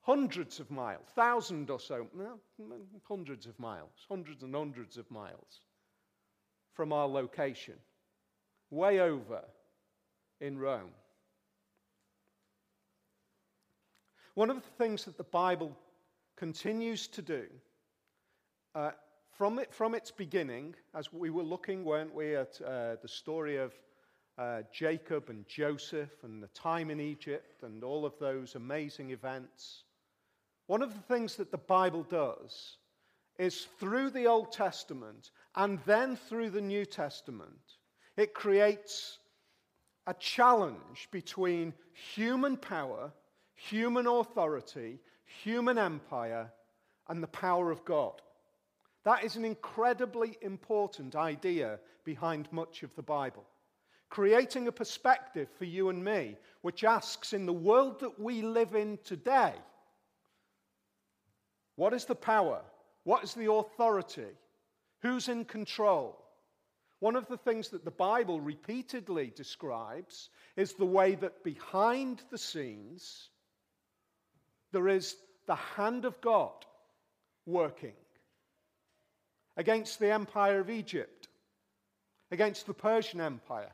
hundreds 0.00 0.58
of 0.58 0.70
miles, 0.70 1.06
thousands 1.14 1.68
or 1.68 1.78
so, 1.78 2.06
hundreds 3.06 3.46
of 3.46 3.58
miles, 3.58 3.90
hundreds 4.08 4.42
and 4.42 4.54
hundreds 4.54 4.96
of 4.96 5.10
miles 5.10 5.60
from 6.72 6.92
our 6.92 7.06
location, 7.06 7.74
way 8.70 9.00
over 9.00 9.42
in 10.40 10.58
Rome. 10.58 10.92
One 14.38 14.50
of 14.50 14.62
the 14.62 14.84
things 14.84 15.04
that 15.06 15.16
the 15.16 15.24
Bible 15.24 15.76
continues 16.36 17.08
to 17.08 17.22
do 17.22 17.46
uh, 18.72 18.92
from, 19.36 19.58
it, 19.58 19.74
from 19.74 19.96
its 19.96 20.12
beginning, 20.12 20.76
as 20.94 21.12
we 21.12 21.28
were 21.28 21.42
looking, 21.42 21.84
weren't 21.84 22.14
we, 22.14 22.36
at 22.36 22.60
uh, 22.64 22.94
the 23.02 23.08
story 23.08 23.56
of 23.56 23.72
uh, 24.38 24.62
Jacob 24.72 25.28
and 25.28 25.44
Joseph 25.48 26.22
and 26.22 26.40
the 26.40 26.46
time 26.54 26.88
in 26.88 27.00
Egypt 27.00 27.64
and 27.64 27.82
all 27.82 28.06
of 28.06 28.16
those 28.20 28.54
amazing 28.54 29.10
events. 29.10 29.82
One 30.68 30.82
of 30.82 30.94
the 30.94 31.12
things 31.12 31.34
that 31.34 31.50
the 31.50 31.58
Bible 31.58 32.04
does 32.04 32.76
is 33.40 33.66
through 33.80 34.10
the 34.10 34.28
Old 34.28 34.52
Testament 34.52 35.32
and 35.56 35.80
then 35.84 36.14
through 36.14 36.50
the 36.50 36.60
New 36.60 36.84
Testament, 36.84 37.74
it 38.16 38.34
creates 38.34 39.18
a 40.06 40.14
challenge 40.14 41.08
between 41.10 41.74
human 42.14 42.56
power, 42.56 43.10
human 43.58 44.06
authority, 44.06 45.00
human 45.42 45.78
empire, 45.78 46.50
and 47.08 47.22
the 47.22 47.28
power 47.28 47.70
of 47.70 47.84
God. 47.84 48.22
That 49.04 49.24
is 49.24 49.36
an 49.36 49.44
incredibly 49.44 50.38
important 50.42 51.16
idea 51.16 51.80
behind 52.04 52.52
much 52.52 52.82
of 52.82 52.94
the 52.94 53.02
Bible. 53.02 53.44
Creating 54.10 54.68
a 54.68 54.72
perspective 54.72 55.48
for 55.58 55.64
you 55.64 55.88
and 55.88 56.04
me, 56.04 56.36
which 56.62 56.84
asks 56.84 57.32
in 57.32 57.46
the 57.46 57.52
world 57.52 58.00
that 58.00 58.18
we 58.18 58.42
live 58.42 58.74
in 58.74 58.98
today, 59.04 59.54
what 61.76 61.92
is 61.92 62.04
the 62.04 62.14
power? 62.14 62.60
What 63.04 63.24
is 63.24 63.34
the 63.34 63.52
authority? 63.52 64.36
Who's 65.02 65.28
in 65.28 65.44
control? 65.44 66.18
One 67.00 67.16
of 67.16 67.28
the 67.28 67.36
things 67.36 67.68
that 67.68 67.84
the 67.84 67.90
Bible 67.90 68.40
repeatedly 68.40 69.32
describes 69.34 70.30
is 70.56 70.72
the 70.72 70.86
way 70.86 71.14
that 71.16 71.44
behind 71.44 72.22
the 72.30 72.38
scenes, 72.38 73.30
there 74.72 74.88
is 74.88 75.16
the 75.46 75.54
hand 75.54 76.04
of 76.04 76.20
God 76.20 76.52
working 77.46 77.94
against 79.56 79.98
the 79.98 80.12
empire 80.12 80.60
of 80.60 80.70
Egypt, 80.70 81.28
against 82.30 82.66
the 82.66 82.74
Persian 82.74 83.20
Empire, 83.20 83.72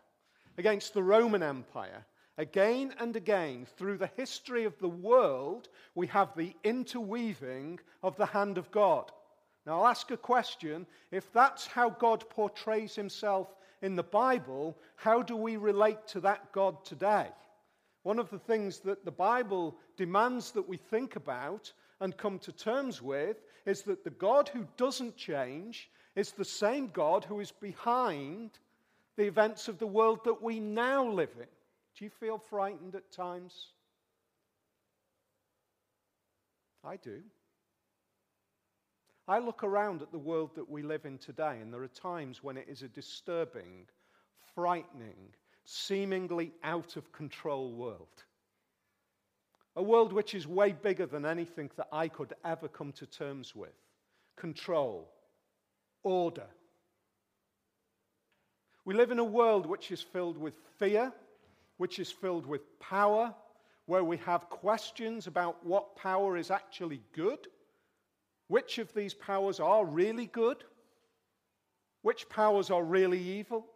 against 0.57 0.95
the 0.95 1.03
Roman 1.03 1.43
Empire. 1.43 2.07
Again 2.37 2.93
and 2.99 3.15
again, 3.15 3.65
through 3.77 3.99
the 3.99 4.11
history 4.17 4.65
of 4.65 4.77
the 4.81 4.89
world, 4.89 5.69
we 5.95 6.09
have 6.09 6.35
the 6.35 6.57
interweaving 6.65 7.79
of 8.03 8.17
the 8.17 8.27
hand 8.27 8.59
of 8.59 8.71
God. 8.73 9.13
Now, 9.67 9.81
I'll 9.81 9.87
ask 9.87 10.11
a 10.11 10.17
question. 10.17 10.87
If 11.13 11.33
that's 11.33 11.67
how 11.67 11.91
God 11.91 12.29
portrays 12.29 12.97
himself 12.97 13.55
in 13.83 13.95
the 13.95 14.03
Bible, 14.03 14.77
how 14.97 15.23
do 15.23 15.37
we 15.37 15.57
relate 15.57 16.09
to 16.09 16.21
that 16.21 16.51
God 16.53 16.85
today? 16.85 17.29
One 18.05 18.19
of 18.19 18.31
the 18.31 18.39
things 18.39 18.81
that 18.81 19.05
the 19.05 19.11
Bible 19.11 19.77
demands 19.97 20.53
that 20.53 20.69
we 20.69 20.77
think 20.77 21.17
about 21.17 21.73
and 22.01 22.17
come 22.17 22.39
to 22.41 22.53
terms 22.53 23.01
with 23.01 23.43
is 23.65 23.83
that 23.83 24.05
the 24.05 24.11
God 24.11 24.49
who 24.49 24.67
doesn't 24.77 25.17
change 25.17 25.91
is 26.15 26.31
the 26.31 26.45
same 26.45 26.89
God 26.89 27.25
who 27.25 27.41
is 27.41 27.51
behind 27.51 28.59
the 29.17 29.25
events 29.25 29.69
of 29.69 29.79
the 29.79 29.87
world 29.87 30.21
that 30.25 30.43
we 30.43 30.61
now 30.61 31.09
live 31.09 31.33
in. 31.39 31.47
Do 31.97 32.05
you 32.05 32.11
feel 32.11 32.39
frightened 32.39 32.95
at 32.95 33.11
times? 33.11 33.69
I 36.85 36.97
do. 36.97 37.23
I 39.27 39.39
look 39.39 39.65
around 39.65 40.03
at 40.03 40.13
the 40.13 40.19
world 40.19 40.51
that 40.57 40.69
we 40.69 40.83
live 40.83 41.07
in 41.07 41.17
today, 41.17 41.61
and 41.63 41.73
there 41.73 41.83
are 41.83 41.89
times 41.89 42.43
when 42.43 42.59
it 42.59 42.67
is 42.69 42.83
a 42.83 42.89
disturbing, 42.89 43.87
frightening, 44.55 45.33
seemingly 45.65 46.53
out 46.63 46.97
of 46.97 47.13
control 47.13 47.73
world. 47.73 48.25
A 49.77 49.83
world 49.83 50.13
which 50.13 50.35
is 50.35 50.47
way 50.47 50.73
bigger 50.73 51.07
than 51.07 51.27
anything 51.27 51.71
that 51.77 51.89
I 51.93 52.09
could 52.09 52.35
ever 52.45 52.69
come 52.69 52.93
to 52.93 53.07
terms 53.07 53.55
with. 53.57 53.75
Control, 54.37 55.11
order. 56.03 56.47
We 58.85 58.95
live 58.95 59.11
in 59.11 59.19
a 59.19 59.25
world 59.25 59.67
which 59.67 59.91
is 59.91 60.03
filled 60.03 60.37
with 60.37 60.55
fear, 60.79 61.13
which 61.79 61.99
is 61.99 62.13
filled 62.13 62.47
with 62.47 62.79
power, 62.79 63.35
where 63.87 64.05
we 64.05 64.19
have 64.19 64.49
questions 64.51 65.27
about 65.27 65.65
what 65.65 65.97
power 65.97 66.37
is 66.37 66.51
actually 66.51 67.01
good, 67.13 67.49
which 68.49 68.79
of 68.79 68.93
these 68.95 69.15
powers 69.15 69.59
are 69.59 69.85
really 69.85 70.27
good, 70.27 70.65
which 72.03 72.29
powers 72.29 72.71
are 72.71 72.85
really 72.85 73.19
evil, 73.21 73.67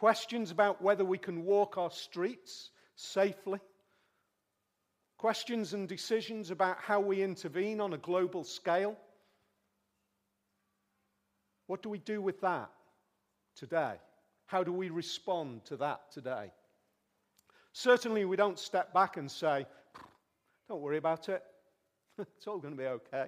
questions 0.00 0.50
about 0.50 0.80
whether 0.80 1.04
we 1.04 1.18
can 1.18 1.44
walk 1.44 1.76
our 1.76 1.90
streets 1.90 2.70
safely, 2.96 3.58
questions 5.18 5.74
and 5.74 5.86
decisions 5.86 6.50
about 6.50 6.78
how 6.80 6.98
we 6.98 7.22
intervene 7.22 7.82
on 7.82 7.92
a 7.92 7.98
global 7.98 8.42
scale. 8.42 8.96
What 11.66 11.82
do 11.82 11.90
we 11.90 11.98
do 11.98 12.22
with 12.22 12.40
that 12.40 12.70
today? 13.54 13.96
How 14.46 14.64
do 14.64 14.72
we 14.72 14.88
respond 14.88 15.66
to 15.66 15.76
that 15.76 16.10
today? 16.10 16.50
Certainly, 17.74 18.24
we 18.24 18.36
don't 18.36 18.58
step 18.58 18.94
back 18.94 19.18
and 19.18 19.30
say, 19.30 19.66
don't 20.66 20.80
worry 20.80 20.96
about 20.96 21.28
it. 21.28 21.42
it's 22.18 22.46
all 22.46 22.58
going 22.58 22.74
to 22.74 22.82
be 22.82 22.88
okay. 22.88 23.26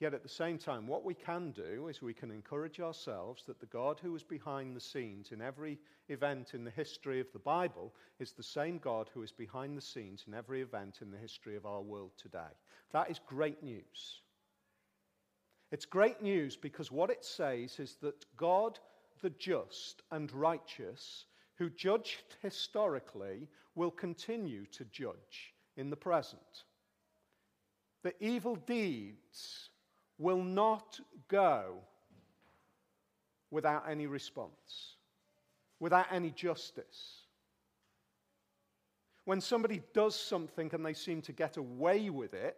Yet 0.00 0.14
at 0.14 0.22
the 0.22 0.30
same 0.30 0.56
time, 0.56 0.86
what 0.86 1.04
we 1.04 1.12
can 1.12 1.50
do 1.50 1.88
is 1.88 2.00
we 2.00 2.14
can 2.14 2.30
encourage 2.30 2.80
ourselves 2.80 3.44
that 3.46 3.60
the 3.60 3.66
God 3.66 4.00
who 4.02 4.16
is 4.16 4.22
behind 4.22 4.74
the 4.74 4.80
scenes 4.80 5.30
in 5.30 5.42
every 5.42 5.78
event 6.08 6.54
in 6.54 6.64
the 6.64 6.70
history 6.70 7.20
of 7.20 7.30
the 7.34 7.38
Bible 7.38 7.92
is 8.18 8.32
the 8.32 8.42
same 8.42 8.78
God 8.78 9.10
who 9.12 9.22
is 9.22 9.30
behind 9.30 9.76
the 9.76 9.82
scenes 9.82 10.24
in 10.26 10.32
every 10.32 10.62
event 10.62 11.00
in 11.02 11.10
the 11.10 11.18
history 11.18 11.54
of 11.54 11.66
our 11.66 11.82
world 11.82 12.12
today. 12.16 12.52
That 12.92 13.10
is 13.10 13.20
great 13.26 13.62
news. 13.62 14.22
It's 15.70 15.84
great 15.84 16.22
news 16.22 16.56
because 16.56 16.90
what 16.90 17.10
it 17.10 17.22
says 17.22 17.78
is 17.78 17.96
that 18.00 18.24
God, 18.38 18.78
the 19.20 19.30
just 19.30 20.00
and 20.10 20.32
righteous, 20.32 21.26
who 21.56 21.68
judged 21.68 22.36
historically, 22.40 23.48
will 23.74 23.90
continue 23.90 24.64
to 24.72 24.86
judge 24.86 25.52
in 25.76 25.90
the 25.90 25.96
present. 25.96 26.64
The 28.02 28.14
evil 28.18 28.56
deeds 28.56 29.68
will 30.20 30.42
not 30.42 31.00
go 31.28 31.78
without 33.50 33.84
any 33.88 34.06
response, 34.06 34.96
without 35.80 36.06
any 36.12 36.30
justice. 36.30 37.22
When 39.24 39.40
somebody 39.40 39.80
does 39.94 40.14
something 40.14 40.70
and 40.72 40.84
they 40.84 40.92
seem 40.92 41.22
to 41.22 41.32
get 41.32 41.56
away 41.56 42.10
with 42.10 42.34
it, 42.34 42.56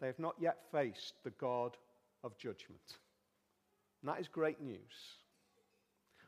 they 0.00 0.08
have 0.08 0.18
not 0.18 0.34
yet 0.40 0.58
faced 0.72 1.14
the 1.22 1.30
God 1.30 1.76
of 2.24 2.36
judgment. 2.36 2.98
And 4.02 4.10
that 4.10 4.20
is 4.20 4.26
great 4.26 4.60
news. 4.60 4.78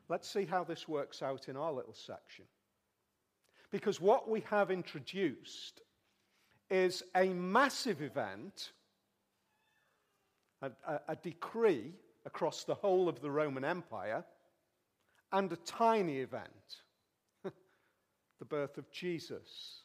Let's 0.08 0.30
see 0.30 0.44
how 0.44 0.62
this 0.62 0.86
works 0.86 1.22
out 1.22 1.48
in 1.48 1.56
our 1.56 1.72
little 1.72 1.94
section. 1.94 2.44
Because 3.72 4.00
what 4.00 4.30
we 4.30 4.44
have 4.48 4.70
introduced 4.70 5.80
is 6.70 7.02
a 7.14 7.28
massive 7.28 8.02
event, 8.02 8.72
a, 10.62 10.70
a, 10.86 11.00
a, 11.08 11.16
decree 11.16 11.92
across 12.24 12.64
the 12.64 12.74
whole 12.74 13.08
of 13.08 13.20
the 13.20 13.30
Roman 13.30 13.64
Empire, 13.64 14.24
and 15.32 15.52
a 15.52 15.56
tiny 15.56 16.18
event, 16.18 16.82
the 17.44 18.44
birth 18.44 18.78
of 18.78 18.90
Jesus. 18.90 19.80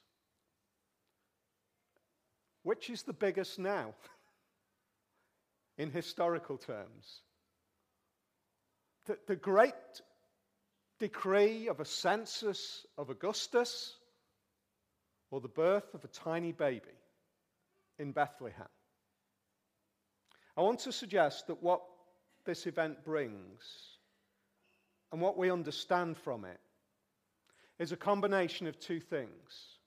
Which 2.63 2.89
is 2.89 3.03
the 3.03 3.13
biggest 3.13 3.59
now, 3.59 3.93
in 5.77 5.91
historical 5.91 6.57
terms? 6.57 7.21
The, 9.05 9.17
the 9.27 9.35
great 9.35 9.73
decree 10.99 11.67
of 11.67 11.79
a 11.79 11.85
census 11.85 12.85
of 12.97 13.09
Augustus 13.09 13.98
or 15.31 15.39
the 15.39 15.47
birth 15.47 15.93
of 15.93 16.03
a 16.03 16.07
tiny 16.07 16.51
baby 16.51 16.87
in 17.97 18.11
Bethlehem. 18.11 18.67
I 20.57 20.61
want 20.61 20.79
to 20.79 20.91
suggest 20.91 21.47
that 21.47 21.61
what 21.61 21.81
this 22.45 22.65
event 22.67 23.03
brings 23.03 23.97
and 25.11 25.21
what 25.21 25.37
we 25.37 25.51
understand 25.51 26.17
from 26.17 26.45
it 26.45 26.59
is 27.77 27.91
a 27.91 27.97
combination 27.97 28.67
of 28.67 28.79
two 28.79 28.99
things. 28.99 29.77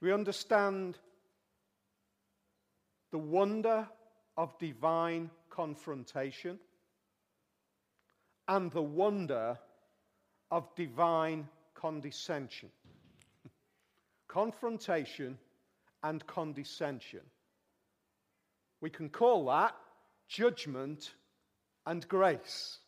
We 0.00 0.12
understand 0.12 0.98
the 3.10 3.18
wonder 3.18 3.88
of 4.36 4.58
divine 4.58 5.30
confrontation 5.50 6.58
and 8.48 8.70
the 8.72 8.82
wonder 8.82 9.58
of 10.50 10.74
divine 10.74 11.48
condescension. 11.74 12.70
Confrontation 14.32 15.36
and 16.02 16.26
condescension. 16.26 17.20
We 18.80 18.88
can 18.88 19.10
call 19.10 19.44
that 19.46 19.74
judgment 20.26 21.12
and 21.84 22.08
grace. 22.08 22.78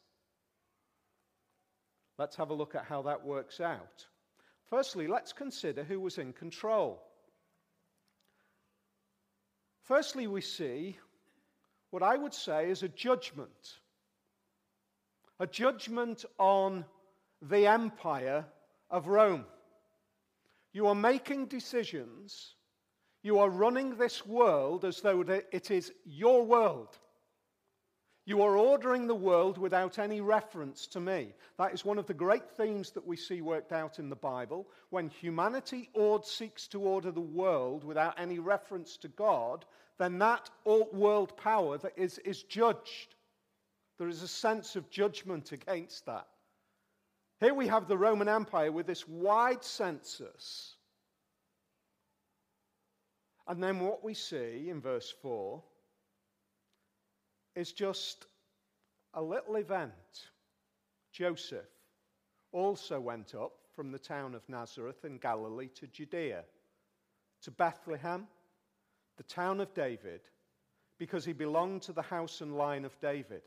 Let's 2.19 2.37
have 2.37 2.49
a 2.49 2.55
look 2.55 2.75
at 2.75 2.87
how 2.87 3.03
that 3.03 3.27
works 3.27 3.61
out. 3.61 4.07
Firstly, 4.71 5.07
let's 5.07 5.35
consider 5.35 5.85
who 5.85 6.01
was 6.01 6.17
in 6.17 6.33
control. 6.33 7.03
Firstly, 9.83 10.27
we 10.27 10.41
see 10.41 10.97
what 11.91 12.03
I 12.03 12.17
would 12.17 12.33
say 12.33 12.71
is 12.71 12.83
a 12.83 12.89
judgment. 12.89 13.51
A 15.39 15.47
judgment 15.47 16.25
on 16.39 16.87
the 17.43 17.67
empire 17.67 18.47
of 18.91 19.09
Rome. 19.09 19.45
You 20.75 20.89
are 20.89 20.95
making 20.95 21.47
decisions. 21.47 22.57
You 23.23 23.39
are 23.39 23.49
running 23.49 23.97
this 23.97 24.27
world 24.27 24.85
as 24.85 25.01
though 25.01 25.23
it 25.23 25.71
is 25.71 25.93
your 26.05 26.45
world. 26.45 26.99
You 28.27 28.43
are 28.43 28.57
ordering 28.57 29.07
the 29.07 29.15
world 29.15 29.57
without 29.57 29.99
any 29.99 30.21
reference 30.21 30.87
to 30.89 31.01
me. 31.01 31.35
That 31.59 31.73
is 31.73 31.85
one 31.85 31.99
of 31.99 32.07
the 32.07 32.15
great 32.15 32.51
themes 32.51 32.91
that 32.91 33.07
we 33.07 33.17
see 33.17 33.41
worked 33.41 33.73
out 33.73 33.99
in 33.99 34.09
the 34.09 34.17
Bible. 34.17 34.67
When 34.91 35.09
humanity 35.09 35.91
ord 35.95 36.25
seeks 36.25 36.67
to 36.69 36.81
order 36.81 37.13
the 37.13 37.21
world 37.21 37.85
without 37.85 38.19
any 38.19 38.39
reference 38.39 38.97
to 38.99 39.09
God, 39.09 39.67
then 39.99 40.19
that 40.19 40.51
world 40.65 41.37
power 41.37 41.79
that 41.79 41.93
is, 41.97 42.19
is 42.25 42.43
judged. 42.43 43.15
There 43.99 44.09
is 44.09 44.23
a 44.23 44.29
sense 44.29 44.75
of 44.75 44.91
judgment 44.91 45.53
against 45.53 46.07
that. 46.07 46.27
Here 47.45 47.53
we 47.53 47.67
have 47.67 47.89
the 47.89 47.99
Roman 47.99 48.27
Empire 48.27 48.73
with 48.73 48.87
this 48.87 49.07
wide 49.07 49.63
census. 49.63 50.77
And 53.47 53.63
then 53.63 53.81
what 53.81 54.03
we 54.03 54.15
see 54.15 54.71
in 54.71 54.81
verse 54.81 55.13
4 55.21 55.63
is 57.55 57.73
just 57.73 58.25
a 59.13 59.21
little 59.21 59.57
event. 59.57 59.93
Joseph 61.13 61.69
also 62.51 62.99
went 62.99 63.35
up 63.35 63.53
from 63.77 63.93
the 63.93 63.99
town 63.99 64.35
of 64.35 64.49
Nazareth 64.49 65.05
in 65.05 65.19
Galilee 65.19 65.69
to 65.75 65.87
Judea, 65.87 66.45
to 67.43 67.51
Bethlehem, 67.51 68.27
the 69.19 69.23
town 69.23 69.61
of 69.61 69.75
David, 69.75 70.23
because 70.97 71.27
he 71.27 71.35
belonged 71.35 71.83
to 71.83 71.93
the 71.93 72.01
house 72.01 72.41
and 72.41 72.57
line 72.57 72.87
of 72.87 72.99
David. 73.01 73.43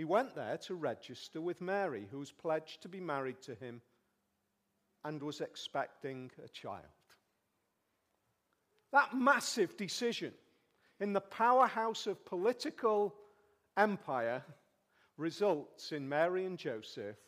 He 0.00 0.04
went 0.04 0.34
there 0.34 0.56
to 0.56 0.76
register 0.76 1.42
with 1.42 1.60
Mary, 1.60 2.08
who 2.10 2.20
was 2.20 2.32
pledged 2.32 2.80
to 2.80 2.88
be 2.88 3.00
married 3.00 3.42
to 3.42 3.54
him 3.54 3.82
and 5.04 5.22
was 5.22 5.42
expecting 5.42 6.30
a 6.42 6.48
child. 6.48 6.86
That 8.92 9.14
massive 9.14 9.76
decision 9.76 10.32
in 11.00 11.12
the 11.12 11.20
powerhouse 11.20 12.06
of 12.06 12.24
political 12.24 13.14
empire 13.76 14.42
results 15.18 15.92
in 15.92 16.08
Mary 16.08 16.46
and 16.46 16.56
Joseph 16.56 17.18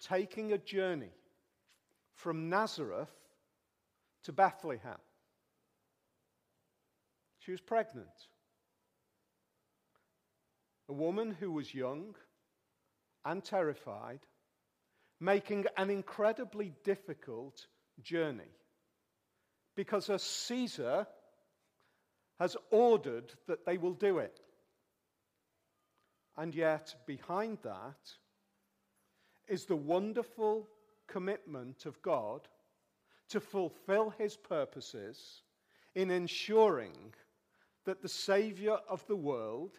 taking 0.00 0.54
a 0.54 0.58
journey 0.58 1.12
from 2.14 2.48
Nazareth 2.48 3.14
to 4.22 4.32
Bethlehem. 4.32 5.02
She 7.40 7.50
was 7.50 7.60
pregnant 7.60 8.29
a 10.90 10.92
woman 10.92 11.36
who 11.38 11.52
was 11.52 11.72
young 11.72 12.16
and 13.24 13.44
terrified, 13.44 14.18
making 15.20 15.64
an 15.76 15.88
incredibly 15.88 16.72
difficult 16.82 17.66
journey 18.02 18.52
because 19.76 20.08
a 20.08 20.18
Caesar 20.18 21.06
has 22.40 22.56
ordered 22.72 23.32
that 23.46 23.64
they 23.64 23.78
will 23.78 23.94
do 23.94 24.18
it. 24.18 24.40
And 26.36 26.54
yet, 26.54 26.94
behind 27.06 27.58
that 27.62 28.10
is 29.46 29.66
the 29.66 29.76
wonderful 29.76 30.68
commitment 31.06 31.86
of 31.86 32.02
God 32.02 32.48
to 33.28 33.38
fulfill 33.38 34.10
his 34.10 34.36
purposes 34.36 35.42
in 35.94 36.10
ensuring 36.10 37.14
that 37.84 38.02
the 38.02 38.08
Savior 38.08 38.78
of 38.88 39.06
the 39.06 39.16
world 39.16 39.78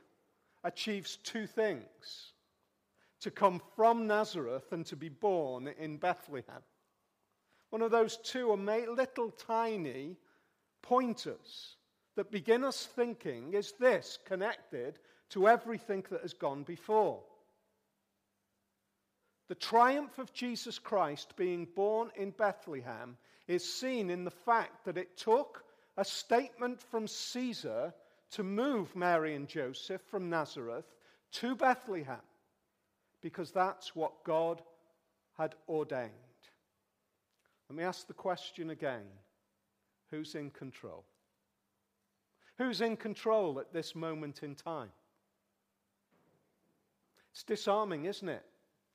achieves 0.63 1.17
two 1.17 1.47
things 1.47 2.33
to 3.21 3.31
come 3.31 3.61
from 3.75 4.07
Nazareth 4.07 4.71
and 4.71 4.85
to 4.87 4.95
be 4.95 5.09
born 5.09 5.67
in 5.79 5.97
Bethlehem. 5.97 6.61
One 7.69 7.81
of 7.81 7.91
those 7.91 8.17
two 8.17 8.53
little 8.53 9.31
tiny 9.31 10.17
pointers 10.81 11.77
that 12.15 12.31
begin 12.31 12.63
us 12.63 12.85
thinking 12.85 13.53
is 13.53 13.73
this 13.79 14.17
connected 14.25 14.99
to 15.29 15.47
everything 15.47 16.03
that 16.09 16.21
has 16.21 16.33
gone 16.33 16.63
before? 16.63 17.21
The 19.47 19.55
triumph 19.55 20.17
of 20.17 20.33
Jesus 20.33 20.79
Christ 20.79 21.35
being 21.35 21.67
born 21.75 22.11
in 22.15 22.31
Bethlehem 22.31 23.17
is 23.47 23.73
seen 23.73 24.09
in 24.09 24.23
the 24.23 24.31
fact 24.31 24.85
that 24.85 24.97
it 24.97 25.17
took 25.17 25.63
a 25.97 26.05
statement 26.05 26.81
from 26.81 27.07
Caesar 27.07 27.93
to 28.31 28.43
move 28.43 28.95
Mary 28.95 29.35
and 29.35 29.47
Joseph 29.47 30.01
from 30.09 30.29
Nazareth 30.29 30.85
to 31.33 31.55
Bethlehem 31.55 32.21
because 33.21 33.51
that's 33.51 33.95
what 33.95 34.23
God 34.23 34.61
had 35.37 35.55
ordained. 35.67 36.11
Let 37.69 37.77
me 37.77 37.83
ask 37.83 38.07
the 38.07 38.13
question 38.13 38.71
again 38.71 39.05
who's 40.09 40.35
in 40.35 40.49
control? 40.51 41.05
Who's 42.57 42.81
in 42.81 42.97
control 42.97 43.59
at 43.59 43.73
this 43.73 43.95
moment 43.95 44.43
in 44.43 44.55
time? 44.55 44.91
It's 47.31 47.43
disarming, 47.43 48.05
isn't 48.05 48.27
it, 48.27 48.45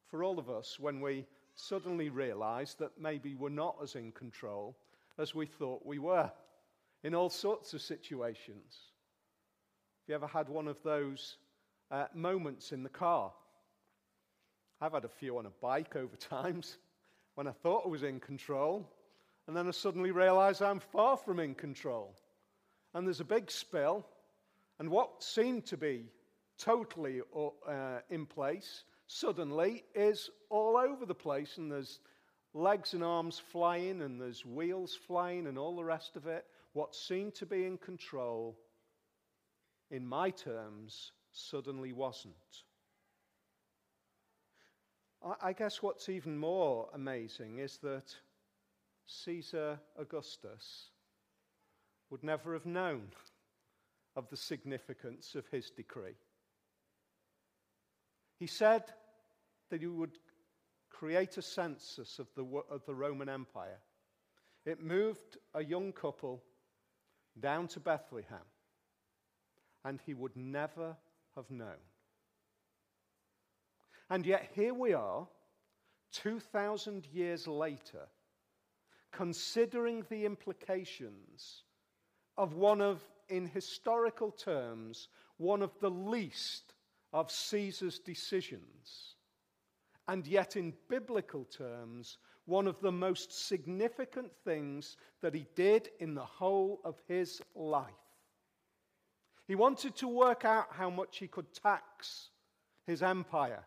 for 0.08 0.22
all 0.22 0.38
of 0.38 0.50
us 0.50 0.78
when 0.78 1.00
we 1.00 1.26
suddenly 1.54 2.10
realize 2.10 2.74
that 2.74 3.00
maybe 3.00 3.34
we're 3.34 3.48
not 3.48 3.76
as 3.82 3.94
in 3.94 4.12
control 4.12 4.76
as 5.18 5.34
we 5.34 5.46
thought 5.46 5.86
we 5.86 5.98
were 5.98 6.30
in 7.02 7.14
all 7.14 7.30
sorts 7.30 7.72
of 7.72 7.80
situations. 7.80 8.92
Have 10.06 10.10
you 10.10 10.14
ever 10.24 10.28
had 10.28 10.48
one 10.48 10.68
of 10.68 10.80
those 10.84 11.36
uh, 11.90 12.04
moments 12.14 12.70
in 12.70 12.84
the 12.84 12.88
car? 12.88 13.32
I've 14.80 14.92
had 14.92 15.04
a 15.04 15.08
few 15.08 15.36
on 15.36 15.46
a 15.46 15.50
bike 15.60 15.96
over 15.96 16.14
times 16.30 16.78
when 17.34 17.48
I 17.48 17.50
thought 17.50 17.82
I 17.84 17.88
was 17.88 18.04
in 18.04 18.20
control, 18.20 18.88
and 19.48 19.56
then 19.56 19.66
I 19.66 19.72
suddenly 19.72 20.12
realize 20.12 20.62
I'm 20.62 20.78
far 20.78 21.16
from 21.16 21.40
in 21.40 21.56
control. 21.56 22.14
And 22.94 23.04
there's 23.04 23.18
a 23.18 23.24
big 23.24 23.50
spill, 23.50 24.06
and 24.78 24.90
what 24.90 25.24
seemed 25.24 25.66
to 25.66 25.76
be 25.76 26.04
totally 26.56 27.22
uh, 27.68 27.98
in 28.08 28.26
place 28.26 28.84
suddenly 29.08 29.82
is 29.92 30.30
all 30.50 30.76
over 30.76 31.04
the 31.04 31.16
place, 31.16 31.58
and 31.58 31.68
there's 31.68 31.98
legs 32.54 32.94
and 32.94 33.02
arms 33.02 33.40
flying, 33.40 34.02
and 34.02 34.20
there's 34.20 34.46
wheels 34.46 34.94
flying, 34.94 35.48
and 35.48 35.58
all 35.58 35.74
the 35.74 35.82
rest 35.82 36.14
of 36.14 36.28
it. 36.28 36.44
What 36.74 36.94
seemed 36.94 37.34
to 37.34 37.46
be 37.46 37.64
in 37.64 37.76
control, 37.76 38.56
in 39.90 40.06
my 40.06 40.30
terms, 40.30 41.12
suddenly 41.32 41.92
wasn't. 41.92 42.34
I 45.40 45.52
guess 45.52 45.82
what's 45.82 46.08
even 46.08 46.38
more 46.38 46.88
amazing 46.94 47.58
is 47.58 47.78
that 47.78 48.14
Caesar 49.06 49.80
Augustus 49.98 50.90
would 52.10 52.22
never 52.22 52.52
have 52.52 52.66
known 52.66 53.08
of 54.14 54.28
the 54.28 54.36
significance 54.36 55.34
of 55.34 55.46
his 55.48 55.70
decree. 55.70 56.16
He 58.38 58.46
said 58.46 58.84
that 59.70 59.80
he 59.80 59.86
would 59.86 60.18
create 60.90 61.36
a 61.36 61.42
census 61.42 62.18
of 62.18 62.28
the, 62.34 62.44
of 62.70 62.84
the 62.86 62.94
Roman 62.94 63.28
Empire. 63.28 63.78
It 64.64 64.82
moved 64.82 65.38
a 65.54 65.64
young 65.64 65.92
couple 65.92 66.42
down 67.38 67.68
to 67.68 67.80
Bethlehem, 67.80 68.44
and 69.86 70.00
he 70.04 70.14
would 70.14 70.36
never 70.36 70.96
have 71.36 71.48
known. 71.48 71.80
And 74.10 74.26
yet, 74.26 74.50
here 74.52 74.74
we 74.74 74.92
are, 74.92 75.26
2,000 76.12 77.06
years 77.12 77.46
later, 77.46 78.08
considering 79.12 80.04
the 80.08 80.24
implications 80.24 81.62
of 82.36 82.54
one 82.54 82.80
of, 82.80 83.00
in 83.28 83.46
historical 83.46 84.32
terms, 84.32 85.08
one 85.36 85.62
of 85.62 85.72
the 85.80 85.90
least 85.90 86.74
of 87.12 87.30
Caesar's 87.30 88.00
decisions, 88.00 89.14
and 90.08 90.26
yet, 90.26 90.56
in 90.56 90.74
biblical 90.88 91.44
terms, 91.44 92.18
one 92.44 92.66
of 92.66 92.80
the 92.80 92.92
most 92.92 93.46
significant 93.48 94.32
things 94.44 94.96
that 95.20 95.34
he 95.34 95.46
did 95.54 95.90
in 96.00 96.14
the 96.14 96.24
whole 96.24 96.80
of 96.84 97.00
his 97.06 97.40
life. 97.54 98.05
He 99.46 99.54
wanted 99.54 99.96
to 99.96 100.08
work 100.08 100.44
out 100.44 100.68
how 100.72 100.90
much 100.90 101.18
he 101.18 101.28
could 101.28 101.52
tax 101.52 102.28
his 102.86 103.02
empire 103.02 103.64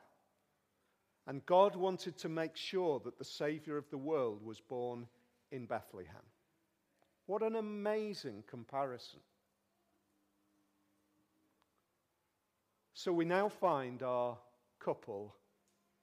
and 1.29 1.45
God 1.45 1.75
wanted 1.75 2.17
to 2.17 2.27
make 2.27 2.55
sure 2.55 2.99
that 3.05 3.19
the 3.19 3.23
Savior 3.23 3.77
of 3.77 3.87
the 3.91 3.99
world 3.99 4.43
was 4.43 4.59
born 4.59 5.05
in 5.51 5.67
Bethlehem. 5.67 6.25
What 7.27 7.43
an 7.43 7.55
amazing 7.55 8.43
comparison. 8.49 9.19
So 12.95 13.13
we 13.13 13.25
now 13.25 13.47
find 13.47 14.01
our 14.01 14.39
couple, 14.79 15.35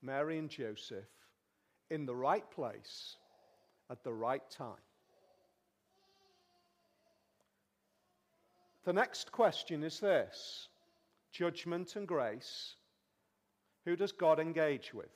Mary 0.01 0.39
and 0.39 0.49
Joseph, 0.49 1.09
in 1.91 2.07
the 2.07 2.15
right 2.15 2.49
place 2.53 3.17
at 3.91 4.05
the 4.05 4.13
right 4.13 4.49
time. 4.49 4.77
The 8.87 8.93
next 8.93 9.33
question 9.33 9.83
is 9.83 9.99
this 9.99 10.69
judgment 11.33 11.97
and 11.97 12.07
grace 12.07 12.77
who 13.85 13.97
does 13.97 14.13
God 14.13 14.39
engage 14.39 14.95
with? 14.95 15.11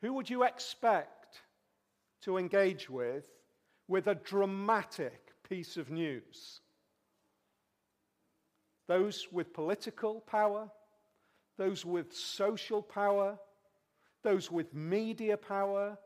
Who 0.00 0.12
would 0.14 0.28
you 0.28 0.42
expect 0.42 1.38
to 2.22 2.36
engage 2.36 2.90
with 2.90 3.22
with 3.86 4.08
a 4.08 4.16
dramatic 4.16 5.32
piece 5.48 5.76
of 5.76 5.88
news? 5.88 6.60
Those 8.88 9.28
with 9.30 9.54
political 9.54 10.20
power, 10.22 10.68
those 11.58 11.86
with 11.86 12.12
social 12.12 12.82
power, 12.82 13.38
those 14.24 14.50
with 14.50 14.74
media 14.74 15.36
power. 15.36 15.96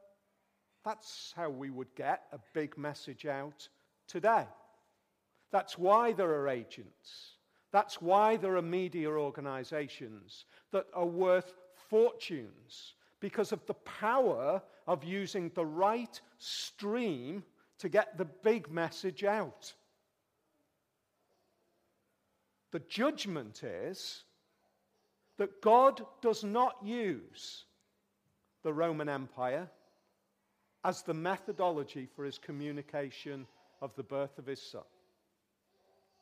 That's 0.85 1.33
how 1.35 1.49
we 1.49 1.71
would 1.71 1.95
get 1.95 2.25
a 2.31 2.39
big 2.53 2.77
message 2.77 3.25
out 3.25 3.69
today. 4.07 4.45
That's 5.53 5.79
why 5.79 6.13
there 6.13 6.31
are 6.31 6.49
agents. 6.49 7.37
That's 7.73 8.01
why 8.01 8.37
there 8.37 8.57
are 8.57 8.63
media 8.63 9.09
organizations 9.11 10.45
that 10.73 10.87
are 10.95 11.07
worth 11.07 11.55
fortunes 11.89 12.95
because 13.21 13.53
of 13.53 13.65
the 13.67 13.75
power 13.75 14.63
of 14.87 15.05
using 15.05 15.51
the 15.55 15.67
right 15.67 16.21
stream 16.39 17.43
to 17.79 17.89
get 17.89 18.17
the 18.17 18.25
big 18.25 18.71
message 18.71 19.25
out. 19.25 19.73
The 22.73 22.81
judgment 22.81 23.63
is 23.63 24.25
that 25.39 25.61
God 25.61 26.05
does 26.23 26.45
not 26.45 26.77
use 26.83 27.65
the 28.63 28.73
Roman 28.73 29.09
Empire 29.09 29.69
as 30.85 31.03
the 31.03 31.15
methodology 31.15 32.07
for 32.15 32.25
his 32.25 32.39
communication 32.39 33.47
of 33.81 33.95
the 33.97 34.03
birth 34.03 34.39
of 34.39 34.47
his 34.47 34.63
son. 34.63 34.83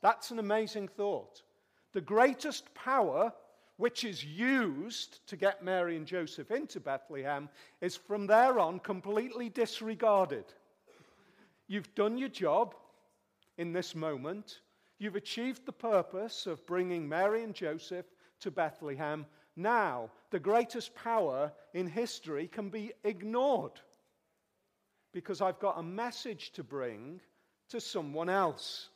That's 0.01 0.31
an 0.31 0.39
amazing 0.39 0.87
thought. 0.87 1.41
The 1.93 2.01
greatest 2.01 2.73
power 2.73 3.33
which 3.77 4.03
is 4.03 4.23
used 4.23 5.25
to 5.27 5.35
get 5.35 5.63
Mary 5.63 5.97
and 5.97 6.05
Joseph 6.05 6.51
into 6.51 6.79
Bethlehem 6.79 7.49
is 7.81 7.95
from 7.95 8.25
there 8.27 8.59
on 8.59 8.79
completely 8.79 9.49
disregarded. 9.49 10.45
You've 11.67 11.93
done 11.95 12.17
your 12.17 12.29
job 12.29 12.75
in 13.57 13.73
this 13.73 13.95
moment. 13.95 14.59
You've 14.97 15.15
achieved 15.15 15.65
the 15.65 15.73
purpose 15.73 16.45
of 16.45 16.65
bringing 16.65 17.07
Mary 17.07 17.43
and 17.43 17.53
Joseph 17.53 18.05
to 18.41 18.51
Bethlehem. 18.51 19.25
Now, 19.55 20.09
the 20.29 20.39
greatest 20.39 20.95
power 20.95 21.51
in 21.73 21.87
history 21.87 22.47
can 22.47 22.69
be 22.69 22.93
ignored 23.03 23.81
because 25.11 25.41
I've 25.41 25.59
got 25.59 25.79
a 25.79 25.83
message 25.83 26.51
to 26.51 26.63
bring 26.63 27.19
to 27.69 27.81
someone 27.81 28.29
else 28.29 28.89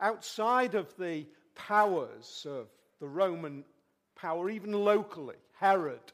outside 0.00 0.74
of 0.74 0.94
the 0.96 1.26
powers 1.54 2.46
of 2.48 2.68
the 3.00 3.08
Roman 3.08 3.64
power, 4.16 4.50
even 4.50 4.72
locally, 4.72 5.36
Herod 5.58 6.12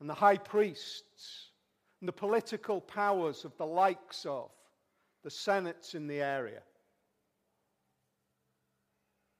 and 0.00 0.08
the 0.08 0.14
high 0.14 0.36
priests 0.36 1.50
and 2.00 2.08
the 2.08 2.12
political 2.12 2.80
powers 2.80 3.44
of 3.44 3.56
the 3.56 3.66
likes 3.66 4.24
of 4.26 4.50
the 5.24 5.30
senates 5.30 5.94
in 5.94 6.06
the 6.06 6.20
area, 6.20 6.62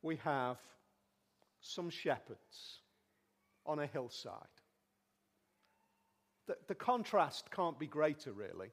we 0.02 0.16
have 0.16 0.56
some 1.60 1.90
shepherds 1.90 2.80
on 3.66 3.78
a 3.78 3.86
hillside. 3.86 4.32
The, 6.46 6.56
the 6.66 6.74
contrast 6.74 7.50
can't 7.50 7.78
be 7.78 7.86
greater, 7.86 8.32
really. 8.32 8.70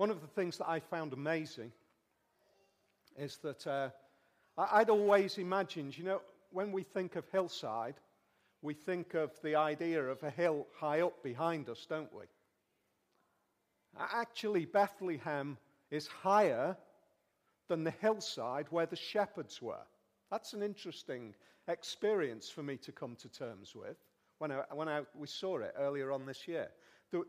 One 0.00 0.08
of 0.08 0.22
the 0.22 0.28
things 0.28 0.56
that 0.56 0.66
I 0.66 0.80
found 0.80 1.12
amazing 1.12 1.72
is 3.18 3.36
that 3.42 3.66
uh, 3.66 3.90
I'd 4.56 4.88
always 4.88 5.36
imagined, 5.36 5.98
you 5.98 6.04
know, 6.04 6.22
when 6.52 6.72
we 6.72 6.82
think 6.82 7.16
of 7.16 7.28
hillside, 7.28 7.96
we 8.62 8.72
think 8.72 9.12
of 9.12 9.30
the 9.42 9.56
idea 9.56 10.02
of 10.02 10.22
a 10.22 10.30
hill 10.30 10.66
high 10.74 11.02
up 11.02 11.22
behind 11.22 11.68
us, 11.68 11.84
don't 11.86 12.10
we? 12.14 12.24
Actually, 13.98 14.64
Bethlehem 14.64 15.58
is 15.90 16.06
higher 16.06 16.78
than 17.68 17.84
the 17.84 17.92
hillside 18.00 18.68
where 18.70 18.86
the 18.86 18.96
shepherds 18.96 19.60
were. 19.60 19.84
That's 20.30 20.54
an 20.54 20.62
interesting 20.62 21.34
experience 21.68 22.48
for 22.48 22.62
me 22.62 22.78
to 22.78 22.90
come 22.90 23.16
to 23.16 23.28
terms 23.28 23.74
with 23.74 23.98
when, 24.38 24.50
I, 24.50 24.62
when 24.72 24.88
I, 24.88 25.02
we 25.14 25.26
saw 25.26 25.58
it 25.58 25.74
earlier 25.76 26.10
on 26.10 26.24
this 26.24 26.48
year. 26.48 26.70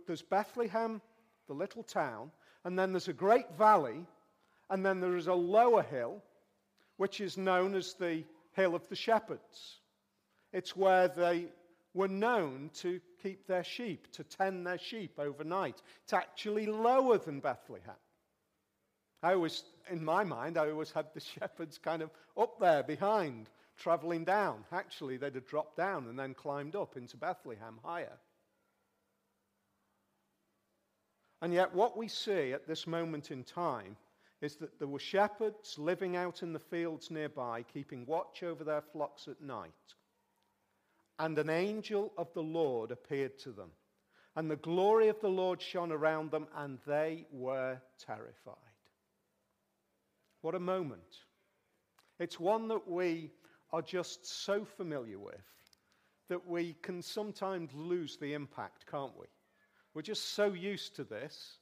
There's 0.07 0.21
Bethlehem, 0.21 1.01
the 1.49 1.53
little 1.53 1.83
town, 1.83 2.31
and 2.63 2.77
then 2.77 2.91
there's 2.91 3.07
a 3.07 3.13
great 3.13 3.51
valley, 3.57 4.05
and 4.69 4.85
then 4.85 4.99
there 4.99 5.17
is 5.17 5.27
a 5.27 5.33
lower 5.33 5.83
hill, 5.83 6.21
which 6.97 7.19
is 7.19 7.37
known 7.37 7.75
as 7.75 7.93
the 7.93 8.23
Hill 8.53 8.75
of 8.75 8.87
the 8.89 8.95
Shepherds. 8.95 9.79
It's 10.53 10.75
where 10.75 11.07
they 11.07 11.47
were 11.93 12.07
known 12.07 12.69
to 12.75 12.99
keep 13.21 13.47
their 13.47 13.63
sheep, 13.63 14.11
to 14.13 14.23
tend 14.23 14.65
their 14.65 14.77
sheep 14.77 15.19
overnight. 15.19 15.81
It's 16.03 16.13
actually 16.13 16.65
lower 16.65 17.17
than 17.17 17.39
Bethlehem. 17.39 17.95
I 19.23 19.33
always, 19.33 19.63
in 19.89 20.03
my 20.03 20.23
mind, 20.23 20.57
I 20.57 20.69
always 20.69 20.91
had 20.91 21.07
the 21.13 21.19
shepherds 21.39 21.77
kind 21.77 22.01
of 22.01 22.11
up 22.37 22.59
there 22.59 22.83
behind, 22.83 23.49
traveling 23.77 24.23
down. 24.23 24.63
Actually, 24.71 25.17
they'd 25.17 25.35
have 25.35 25.47
dropped 25.47 25.77
down 25.77 26.07
and 26.07 26.17
then 26.17 26.33
climbed 26.33 26.75
up 26.75 26.97
into 26.97 27.17
Bethlehem 27.17 27.79
higher. 27.83 28.17
And 31.41 31.53
yet, 31.53 31.73
what 31.73 31.97
we 31.97 32.07
see 32.07 32.53
at 32.53 32.67
this 32.67 32.85
moment 32.85 33.31
in 33.31 33.43
time 33.43 33.97
is 34.41 34.55
that 34.57 34.77
there 34.79 34.87
were 34.87 34.99
shepherds 34.99 35.77
living 35.77 36.15
out 36.15 36.43
in 36.43 36.53
the 36.53 36.59
fields 36.59 37.09
nearby, 37.09 37.63
keeping 37.63 38.05
watch 38.05 38.43
over 38.43 38.63
their 38.63 38.81
flocks 38.81 39.27
at 39.27 39.41
night. 39.41 39.71
And 41.19 41.37
an 41.37 41.49
angel 41.49 42.11
of 42.17 42.33
the 42.33 42.43
Lord 42.43 42.91
appeared 42.91 43.37
to 43.39 43.51
them. 43.51 43.69
And 44.35 44.49
the 44.49 44.55
glory 44.55 45.09
of 45.09 45.19
the 45.19 45.29
Lord 45.29 45.61
shone 45.61 45.91
around 45.91 46.31
them, 46.31 46.47
and 46.55 46.79
they 46.87 47.25
were 47.31 47.79
terrified. 47.99 48.55
What 50.41 50.55
a 50.55 50.59
moment. 50.59 51.19
It's 52.19 52.39
one 52.39 52.67
that 52.69 52.87
we 52.87 53.31
are 53.71 53.81
just 53.81 54.25
so 54.43 54.63
familiar 54.65 55.19
with 55.19 55.35
that 56.29 56.47
we 56.47 56.75
can 56.81 57.01
sometimes 57.01 57.71
lose 57.73 58.17
the 58.17 58.33
impact, 58.33 58.85
can't 58.89 59.15
we? 59.19 59.25
We're 59.93 60.01
just 60.01 60.33
so 60.33 60.53
used 60.53 60.95
to 60.97 61.03
this 61.03 61.57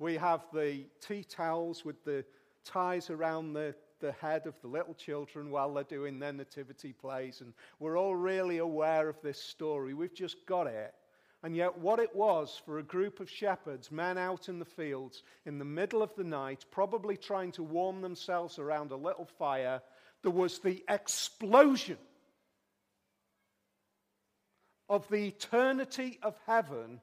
we 0.00 0.16
have 0.16 0.46
the 0.52 0.86
tea 1.06 1.22
towels 1.22 1.84
with 1.84 2.02
the 2.04 2.24
ties 2.64 3.10
around 3.10 3.52
the, 3.52 3.74
the 4.00 4.12
head 4.12 4.46
of 4.46 4.54
the 4.62 4.66
little 4.66 4.94
children 4.94 5.50
while 5.50 5.72
they're 5.72 5.84
doing 5.84 6.18
their 6.18 6.32
nativity 6.32 6.94
plays. 6.94 7.42
And 7.42 7.52
we're 7.78 7.98
all 7.98 8.16
really 8.16 8.58
aware 8.58 9.10
of 9.10 9.20
this 9.22 9.40
story. 9.40 9.92
We've 9.92 10.14
just 10.14 10.46
got 10.46 10.66
it. 10.66 10.94
And 11.42 11.54
yet, 11.54 11.78
what 11.78 12.00
it 12.00 12.14
was 12.16 12.60
for 12.64 12.78
a 12.78 12.82
group 12.82 13.20
of 13.20 13.30
shepherds, 13.30 13.92
men 13.92 14.16
out 14.16 14.48
in 14.48 14.58
the 14.58 14.64
fields 14.64 15.22
in 15.44 15.58
the 15.58 15.64
middle 15.64 16.02
of 16.02 16.14
the 16.14 16.24
night, 16.24 16.64
probably 16.70 17.16
trying 17.16 17.52
to 17.52 17.62
warm 17.62 18.00
themselves 18.00 18.58
around 18.58 18.92
a 18.92 18.96
little 18.96 19.28
fire, 19.38 19.82
there 20.22 20.32
was 20.32 20.58
the 20.58 20.82
explosion 20.88 21.98
of 24.88 25.06
the 25.08 25.28
eternity 25.28 26.18
of 26.22 26.36
heaven 26.46 27.00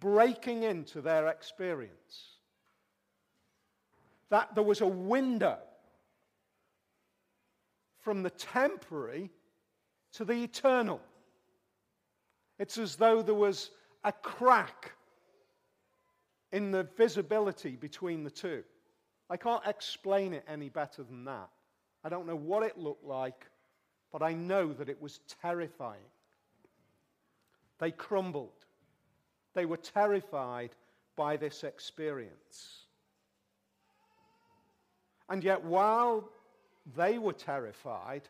breaking 0.00 0.62
into 0.62 1.00
their 1.00 1.28
experience. 1.28 2.38
That 4.30 4.54
there 4.54 4.64
was 4.64 4.80
a 4.80 4.86
window 4.86 5.58
from 8.00 8.22
the 8.22 8.30
temporary 8.30 9.30
to 10.14 10.24
the 10.24 10.42
eternal. 10.42 11.00
It's 12.58 12.78
as 12.78 12.96
though 12.96 13.22
there 13.22 13.34
was 13.34 13.70
a 14.04 14.12
crack 14.12 14.92
in 16.52 16.70
the 16.70 16.84
visibility 16.96 17.76
between 17.76 18.24
the 18.24 18.30
two. 18.30 18.64
I 19.28 19.36
can't 19.36 19.64
explain 19.66 20.32
it 20.32 20.44
any 20.48 20.68
better 20.68 21.02
than 21.02 21.24
that. 21.26 21.48
I 22.02 22.08
don't 22.08 22.26
know 22.26 22.36
what 22.36 22.62
it 22.62 22.78
looked 22.78 23.04
like, 23.04 23.46
but 24.12 24.22
I 24.22 24.32
know 24.32 24.72
that 24.72 24.88
it 24.88 25.00
was 25.00 25.20
terrifying. 25.42 26.00
They 27.78 27.92
crumbled. 27.92 28.59
They 29.54 29.66
were 29.66 29.76
terrified 29.76 30.70
by 31.16 31.36
this 31.36 31.64
experience. 31.64 32.84
And 35.28 35.44
yet, 35.44 35.64
while 35.64 36.28
they 36.96 37.18
were 37.18 37.32
terrified, 37.32 38.22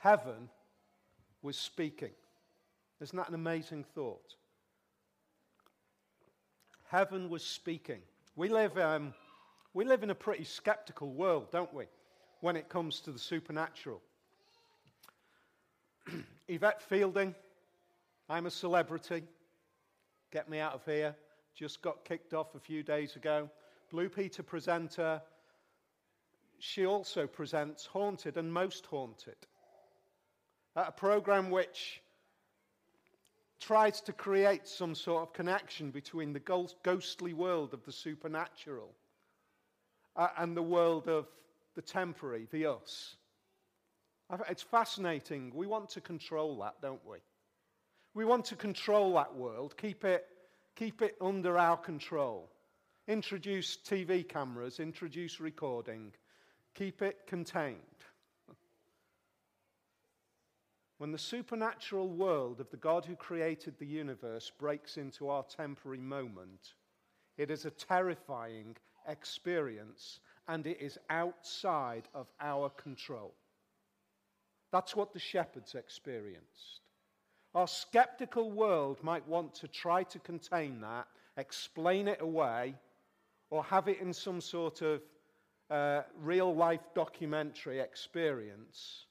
heaven 0.00 0.48
was 1.42 1.56
speaking. 1.56 2.12
Isn't 3.00 3.16
that 3.16 3.28
an 3.28 3.34
amazing 3.34 3.84
thought? 3.94 4.36
Heaven 6.88 7.28
was 7.28 7.44
speaking. 7.44 8.00
We 8.36 8.48
live, 8.48 8.78
um, 8.78 9.14
we 9.72 9.84
live 9.84 10.02
in 10.02 10.10
a 10.10 10.14
pretty 10.14 10.44
skeptical 10.44 11.12
world, 11.12 11.50
don't 11.50 11.72
we, 11.74 11.84
when 12.40 12.56
it 12.56 12.68
comes 12.68 13.00
to 13.00 13.10
the 13.10 13.18
supernatural. 13.18 14.00
Yvette 16.48 16.82
Fielding, 16.82 17.34
I'm 18.28 18.46
a 18.46 18.50
celebrity. 18.50 19.24
Get 20.34 20.48
Me 20.48 20.58
Out 20.58 20.74
of 20.74 20.84
Here, 20.84 21.14
just 21.54 21.80
got 21.80 22.04
kicked 22.04 22.34
off 22.34 22.56
a 22.56 22.58
few 22.58 22.82
days 22.82 23.14
ago. 23.14 23.48
Blue 23.88 24.08
Peter 24.08 24.42
presenter. 24.42 25.22
She 26.58 26.86
also 26.86 27.28
presents 27.28 27.86
Haunted 27.86 28.36
and 28.36 28.52
Most 28.52 28.84
Haunted, 28.86 29.36
a 30.74 30.90
program 30.90 31.50
which 31.50 32.02
tries 33.60 34.00
to 34.00 34.12
create 34.12 34.66
some 34.66 34.96
sort 34.96 35.22
of 35.22 35.32
connection 35.32 35.92
between 35.92 36.32
the 36.32 36.72
ghostly 36.82 37.32
world 37.32 37.72
of 37.72 37.84
the 37.84 37.92
supernatural 37.92 38.90
uh, 40.16 40.30
and 40.38 40.56
the 40.56 40.62
world 40.62 41.06
of 41.06 41.28
the 41.76 41.82
temporary, 41.82 42.48
the 42.50 42.66
us. 42.66 43.14
It's 44.48 44.62
fascinating. 44.62 45.52
We 45.54 45.68
want 45.68 45.90
to 45.90 46.00
control 46.00 46.58
that, 46.58 46.82
don't 46.82 47.06
we? 47.06 47.18
We 48.14 48.24
want 48.24 48.44
to 48.46 48.56
control 48.56 49.14
that 49.14 49.34
world, 49.34 49.76
keep 49.76 50.04
it, 50.04 50.26
keep 50.76 51.02
it 51.02 51.16
under 51.20 51.58
our 51.58 51.76
control. 51.76 52.48
Introduce 53.08 53.76
TV 53.76 54.26
cameras, 54.26 54.78
introduce 54.80 55.40
recording, 55.40 56.12
keep 56.74 57.02
it 57.02 57.26
contained. 57.26 57.78
When 60.98 61.10
the 61.10 61.18
supernatural 61.18 62.08
world 62.08 62.60
of 62.60 62.70
the 62.70 62.76
God 62.76 63.04
who 63.04 63.16
created 63.16 63.78
the 63.78 63.86
universe 63.86 64.50
breaks 64.58 64.96
into 64.96 65.28
our 65.28 65.42
temporary 65.42 65.98
moment, 65.98 66.74
it 67.36 67.50
is 67.50 67.64
a 67.64 67.70
terrifying 67.70 68.76
experience 69.08 70.20
and 70.46 70.66
it 70.66 70.80
is 70.80 70.98
outside 71.10 72.04
of 72.14 72.28
our 72.40 72.70
control. 72.70 73.34
That's 74.70 74.94
what 74.94 75.12
the 75.12 75.18
shepherds 75.18 75.74
experienced. 75.74 76.80
Our 77.54 77.68
skeptical 77.68 78.50
world 78.50 78.98
might 79.02 79.26
want 79.28 79.54
to 79.56 79.68
try 79.68 80.02
to 80.04 80.18
contain 80.18 80.80
that, 80.80 81.06
explain 81.36 82.08
it 82.08 82.20
away, 82.20 82.74
or 83.50 83.62
have 83.64 83.86
it 83.86 84.00
in 84.00 84.12
some 84.12 84.40
sort 84.40 84.82
of 84.82 85.00
uh, 85.70 86.02
real 86.20 86.54
life 86.54 86.80
documentary 86.94 87.78
experience. 87.78 89.06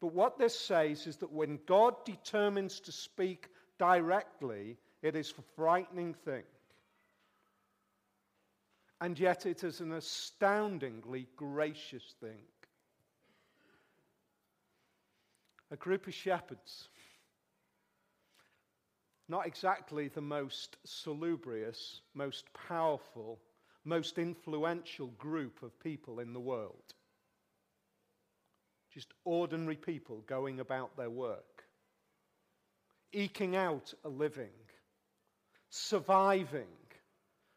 But 0.00 0.12
what 0.12 0.38
this 0.38 0.58
says 0.58 1.06
is 1.06 1.16
that 1.16 1.32
when 1.32 1.58
God 1.66 1.94
determines 2.04 2.80
to 2.80 2.92
speak 2.92 3.48
directly, 3.78 4.76
it 5.02 5.16
is 5.16 5.32
a 5.38 5.42
frightening 5.56 6.12
thing. 6.12 6.42
And 9.00 9.18
yet 9.18 9.46
it 9.46 9.64
is 9.64 9.80
an 9.80 9.92
astoundingly 9.92 11.28
gracious 11.36 12.14
thing. 12.20 12.44
A 15.70 15.76
group 15.76 16.06
of 16.06 16.14
shepherds 16.14 16.88
not 19.28 19.46
exactly 19.46 20.08
the 20.08 20.20
most 20.20 20.76
salubrious, 20.84 22.00
most 22.14 22.44
powerful, 22.68 23.38
most 23.84 24.18
influential 24.18 25.08
group 25.18 25.62
of 25.62 25.78
people 25.80 26.20
in 26.20 26.32
the 26.32 26.40
world. 26.40 26.94
Just 28.92 29.12
ordinary 29.24 29.76
people 29.76 30.22
going 30.26 30.60
about 30.60 30.96
their 30.96 31.10
work, 31.10 31.64
eking 33.12 33.56
out 33.56 33.92
a 34.04 34.08
living, 34.08 34.54
surviving, 35.70 36.66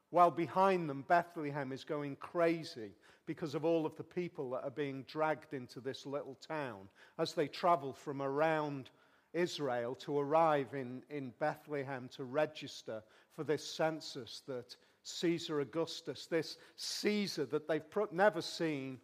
while 0.10 0.32
behind 0.32 0.89
them 0.89 1.05
Bethlehem 1.08 1.71
is 1.71 1.84
going 1.84 2.15
crazy 2.15 2.91
because 3.25 3.53
of 3.53 3.63
all 3.63 3.86
of 3.86 3.95
the 3.95 4.03
people 4.03 4.49
that 4.49 4.63
are 4.63 4.71
being 4.71 5.03
dragged 5.03 5.53
into 5.53 5.79
this 5.79 6.08
little 6.08 6.36
town 6.47 6.89
as 7.19 7.34
they 7.34 7.47
travel 7.47 7.93
from 7.93 8.23
around 8.23 8.89
Israel 9.34 9.96
to 9.96 10.18
arrive 10.20 10.74
in, 10.74 11.04
in 11.10 11.34
Bethlehem 11.39 12.10
to 12.15 12.24
register 12.24 13.04
for 13.36 13.44
this 13.44 13.63
census 13.63 14.42
that 14.48 14.76
Caesar 15.04 15.62
Augustus, 15.62 16.26
this 16.26 16.58
Caesar 16.76 17.46
that 17.46 17.68
they've 17.68 17.84
never 18.12 18.42
seen, 18.42 19.00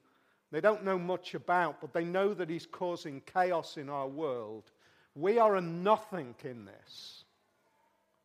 they 0.51 0.61
don't 0.61 0.83
know 0.83 0.99
much 0.99 1.33
about, 1.33 1.81
but 1.81 1.93
they 1.93 2.03
know 2.03 2.33
that 2.33 2.49
he's 2.49 2.65
causing 2.65 3.21
chaos 3.21 3.77
in 3.77 3.89
our 3.89 4.07
world. 4.07 4.71
We 5.15 5.39
are 5.39 5.55
a 5.55 5.61
nothing 5.61 6.35
in 6.43 6.65
this. 6.65 7.23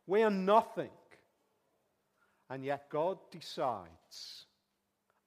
We 0.07 0.23
are 0.23 0.31
nothing. 0.31 0.91
And 2.49 2.65
yet 2.65 2.91
God 2.91 3.19
decides, 3.31 4.47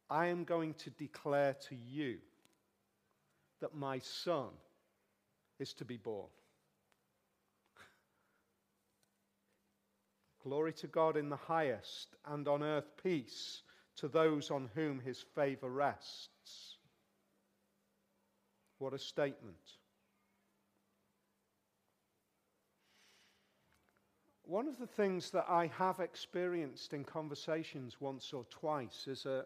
I 0.09 0.27
am 0.27 0.43
going 0.43 0.73
to 0.75 0.89
declare 0.91 1.55
to 1.69 1.75
you 1.75 2.17
that 3.61 3.73
my 3.73 3.99
son 3.99 4.49
is 5.59 5.73
to 5.75 5.85
be 5.85 5.95
born. 5.95 6.27
Glory 10.43 10.73
to 10.73 10.87
God 10.87 11.15
in 11.15 11.29
the 11.29 11.37
highest, 11.37 12.15
and 12.25 12.47
on 12.47 12.63
earth 12.63 12.91
peace 13.01 13.63
to 13.95 14.09
those 14.09 14.51
on 14.51 14.69
whom 14.75 14.99
his 14.99 15.23
favor 15.35 15.69
rests. 15.69 16.77
What 18.77 18.93
a 18.93 18.99
statement. 18.99 19.55
One 24.43 24.67
of 24.67 24.77
the 24.77 24.87
things 24.87 25.31
that 25.31 25.45
I 25.47 25.67
have 25.77 26.01
experienced 26.01 26.93
in 26.93 27.05
conversations 27.05 28.01
once 28.01 28.33
or 28.33 28.43
twice 28.49 29.07
is 29.07 29.25
a 29.25 29.45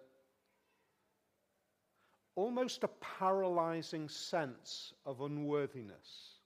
almost 2.35 2.83
a 2.83 2.89
paralyzing 3.19 4.09
sense 4.09 4.93
of 5.05 5.21
unworthiness. 5.21 6.39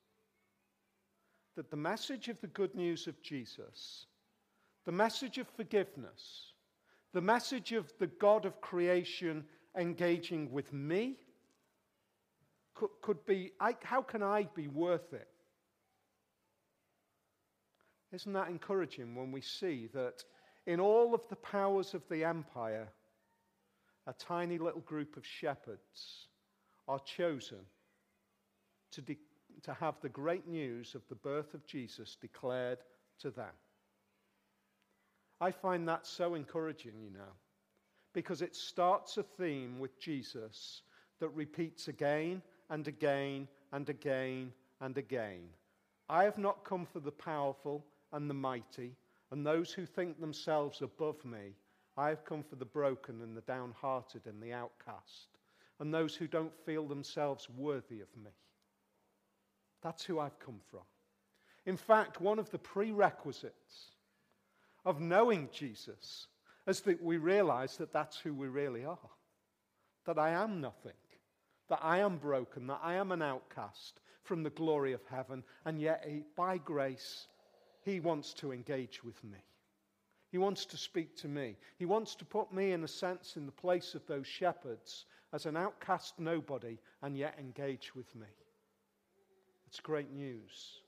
That 1.55 1.69
the 1.69 1.77
message 1.77 2.27
of 2.27 2.39
the 2.41 2.47
good 2.47 2.75
news 2.75 3.07
of 3.07 3.21
Jesus 3.21 4.07
the 4.86 4.91
message 4.91 5.38
of 5.38 5.48
forgiveness, 5.48 6.54
the 7.13 7.22
message 7.22 7.72
of 7.72 7.91
the 8.00 8.08
God 8.08 8.46
of 8.46 8.62
creation 8.62 9.44
engaging 9.78 10.52
with 10.52 10.74
me, 10.74 11.17
could, 12.74 12.89
could 13.02 13.26
be 13.26 13.52
I, 13.60 13.76
how 13.84 14.02
can 14.02 14.24
I 14.24 14.48
be 14.56 14.67
worth 14.67 15.13
it? 15.13 15.28
Isn't 18.12 18.34
that 18.34 18.50
encouraging 18.50 19.15
when 19.15 19.32
we 19.32 19.41
see 19.41 19.88
that 19.94 20.24
in 20.65 20.80
all 20.80 21.13
of 21.13 21.22
the 21.30 21.36
powers 21.36 21.94
of 21.94 22.04
the 22.10 22.24
empire, 22.26 22.89
a 24.08 24.13
tiny 24.13 24.58
little 24.58 24.82
group 24.82 25.15
of 25.15 25.26
shepherds 25.26 26.28
are 26.88 27.00
chosen 27.00 27.60
to, 28.91 29.02
de- 29.02 29.17
to 29.63 29.74
have 29.74 29.96
the 30.02 30.10
great 30.10 30.48
news 30.48 30.96
of 30.96 31.02
the 31.08 31.15
birth 31.15 31.54
of 31.54 31.65
Jesus 31.65 32.17
declared 32.20 32.80
to 33.20 33.32
them? 33.32 33.54
I 35.41 35.49
find 35.49 35.88
that 35.88 36.06
so 36.06 36.36
encouraging, 36.36 36.93
you 37.04 37.10
know, 37.10 37.34
because 38.13 38.43
it 38.43 38.56
starts 38.56 39.17
a 39.17 39.23
theme 39.23 39.80
with 39.80 39.99
Jesus 39.99 40.84
that 41.19 41.30
repeats 41.30 41.88
again 41.88 42.43
and 42.69 42.88
again 42.88 43.47
and 43.71 43.89
again 43.89 44.54
and 44.82 44.97
again. 44.99 45.49
I 46.08 46.25
have 46.25 46.38
not 46.38 46.63
come 46.63 46.86
for 46.86 46.99
the 46.99 47.12
powerful 47.12 47.84
and 48.13 48.30
the 48.30 48.36
mighty 48.36 48.95
and 49.32 49.43
those 49.43 49.73
who 49.73 49.86
think 49.86 50.19
themselves 50.19 50.84
above 50.84 51.25
me. 51.25 51.56
I 51.97 52.10
have 52.10 52.23
come 52.23 52.43
for 52.43 52.56
the 52.56 52.65
broken 52.65 53.21
and 53.23 53.36
the 53.36 53.41
downhearted 53.41 54.27
and 54.27 54.41
the 54.43 54.54
outcast 54.54 55.39
and 55.80 55.91
those 55.91 56.15
who 56.15 56.27
don't 56.27 56.56
feel 56.65 56.86
themselves 56.88 57.49
worthy 57.49 58.01
of 58.01 58.15
me. 58.15 58.32
That's 59.82 60.06
who 60.06 60.19
I've 60.19 60.38
come 60.38 60.60
from. 60.69 60.82
In 61.65 61.77
fact, 61.77 62.21
one 62.21 62.38
of 62.38 62.51
the 62.51 62.60
prerequisites 62.60 63.95
of 64.86 65.00
knowing 65.00 65.50
Jesus 65.52 66.28
is 66.67 66.82
that 66.82 67.02
we 67.02 67.17
realize 67.17 67.78
that 67.78 67.94
that's 67.94 68.17
who 68.17 68.34
we 68.34 68.48
really 68.48 68.86
are. 68.86 68.98
That 70.06 70.17
I 70.17 70.32
am 70.32 70.62
nothing, 70.62 70.94
that 71.70 71.80
I 71.82 72.00
am 72.00 72.17
broken, 72.17 72.67
that 72.67 72.80
I 72.82 72.96
am 72.96 73.12
an 73.12 73.22
outcast 73.22 74.00
from 74.24 74.44
the 74.44 74.50
glory 74.50 74.94
of 74.94 75.06
heaven, 75.10 75.44
and 75.65 75.80
yet 75.80 76.06
he, 76.08 76.24
by 76.36 76.58
grace, 76.58 77.28
he 77.84 78.00
wants 78.00 78.34
to 78.36 78.52
engage 78.52 79.04
with 79.04 79.24
me. 79.24 79.39
He 80.32 80.38
wants 80.38 80.65
to 80.67 80.78
speak 80.78 81.15
to 81.17 81.28
me. 81.28 81.58
He 81.78 81.86
wants 81.86 82.15
to 82.15 82.26
put 82.26 82.54
me, 82.54 82.72
in 82.72 82.84
a 82.84 82.88
sense, 82.88 83.36
in 83.36 83.46
the 83.46 83.52
place 83.52 83.96
of 83.96 84.06
those 84.08 84.28
shepherds 84.28 85.06
as 85.34 85.46
an 85.46 85.58
outcast 85.58 86.13
nobody 86.20 86.78
and 87.02 87.17
yet 87.17 87.36
engage 87.39 87.94
with 87.96 88.13
me. 88.15 88.28
It's 89.67 89.80
great 89.80 90.12
news. 90.12 90.82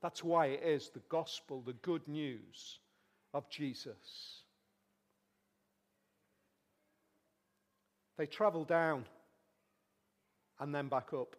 That's 0.00 0.22
why 0.22 0.46
it 0.46 0.62
is 0.64 0.90
the 0.90 1.02
gospel, 1.08 1.60
the 1.60 1.74
good 1.74 2.06
news 2.06 2.78
of 3.34 3.48
Jesus. 3.48 4.42
They 8.18 8.26
travel 8.26 8.64
down 8.64 9.04
and 10.60 10.74
then 10.74 10.88
back 10.88 11.12
up 11.12 11.34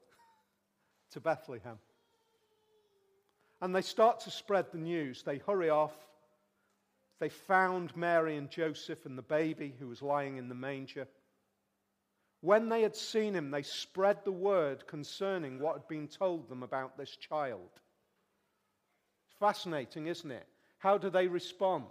to 1.11 1.19
Bethlehem. 1.19 1.77
And 3.61 3.73
they 3.73 3.81
start 3.81 4.21
to 4.21 4.31
spread 4.31 4.65
the 4.71 4.79
news. 4.79 5.23
They 5.23 5.37
hurry 5.37 5.69
off. 5.69 5.93
They 7.19 7.29
found 7.29 7.95
Mary 7.95 8.35
and 8.35 8.49
Joseph 8.49 9.05
and 9.05 9.17
the 9.17 9.21
baby 9.21 9.73
who 9.79 9.87
was 9.87 10.01
lying 10.01 10.37
in 10.37 10.49
the 10.49 10.55
manger. 10.55 11.07
When 12.41 12.67
they 12.67 12.81
had 12.81 12.97
seen 12.97 13.33
him, 13.33 13.51
they 13.51 13.61
spread 13.61 14.25
the 14.25 14.33
word 14.33 14.85
concerning 14.85 15.59
what 15.59 15.75
had 15.75 15.87
been 15.87 16.09
told 16.09 16.49
them 16.49 16.61
about 16.61 16.97
this 16.97 17.15
child. 17.15 17.69
Fascinating, 19.39 20.07
isn't 20.07 20.31
it? 20.31 20.45
How 20.83 20.97
do 20.97 21.09
they 21.09 21.29
respond? 21.29 21.85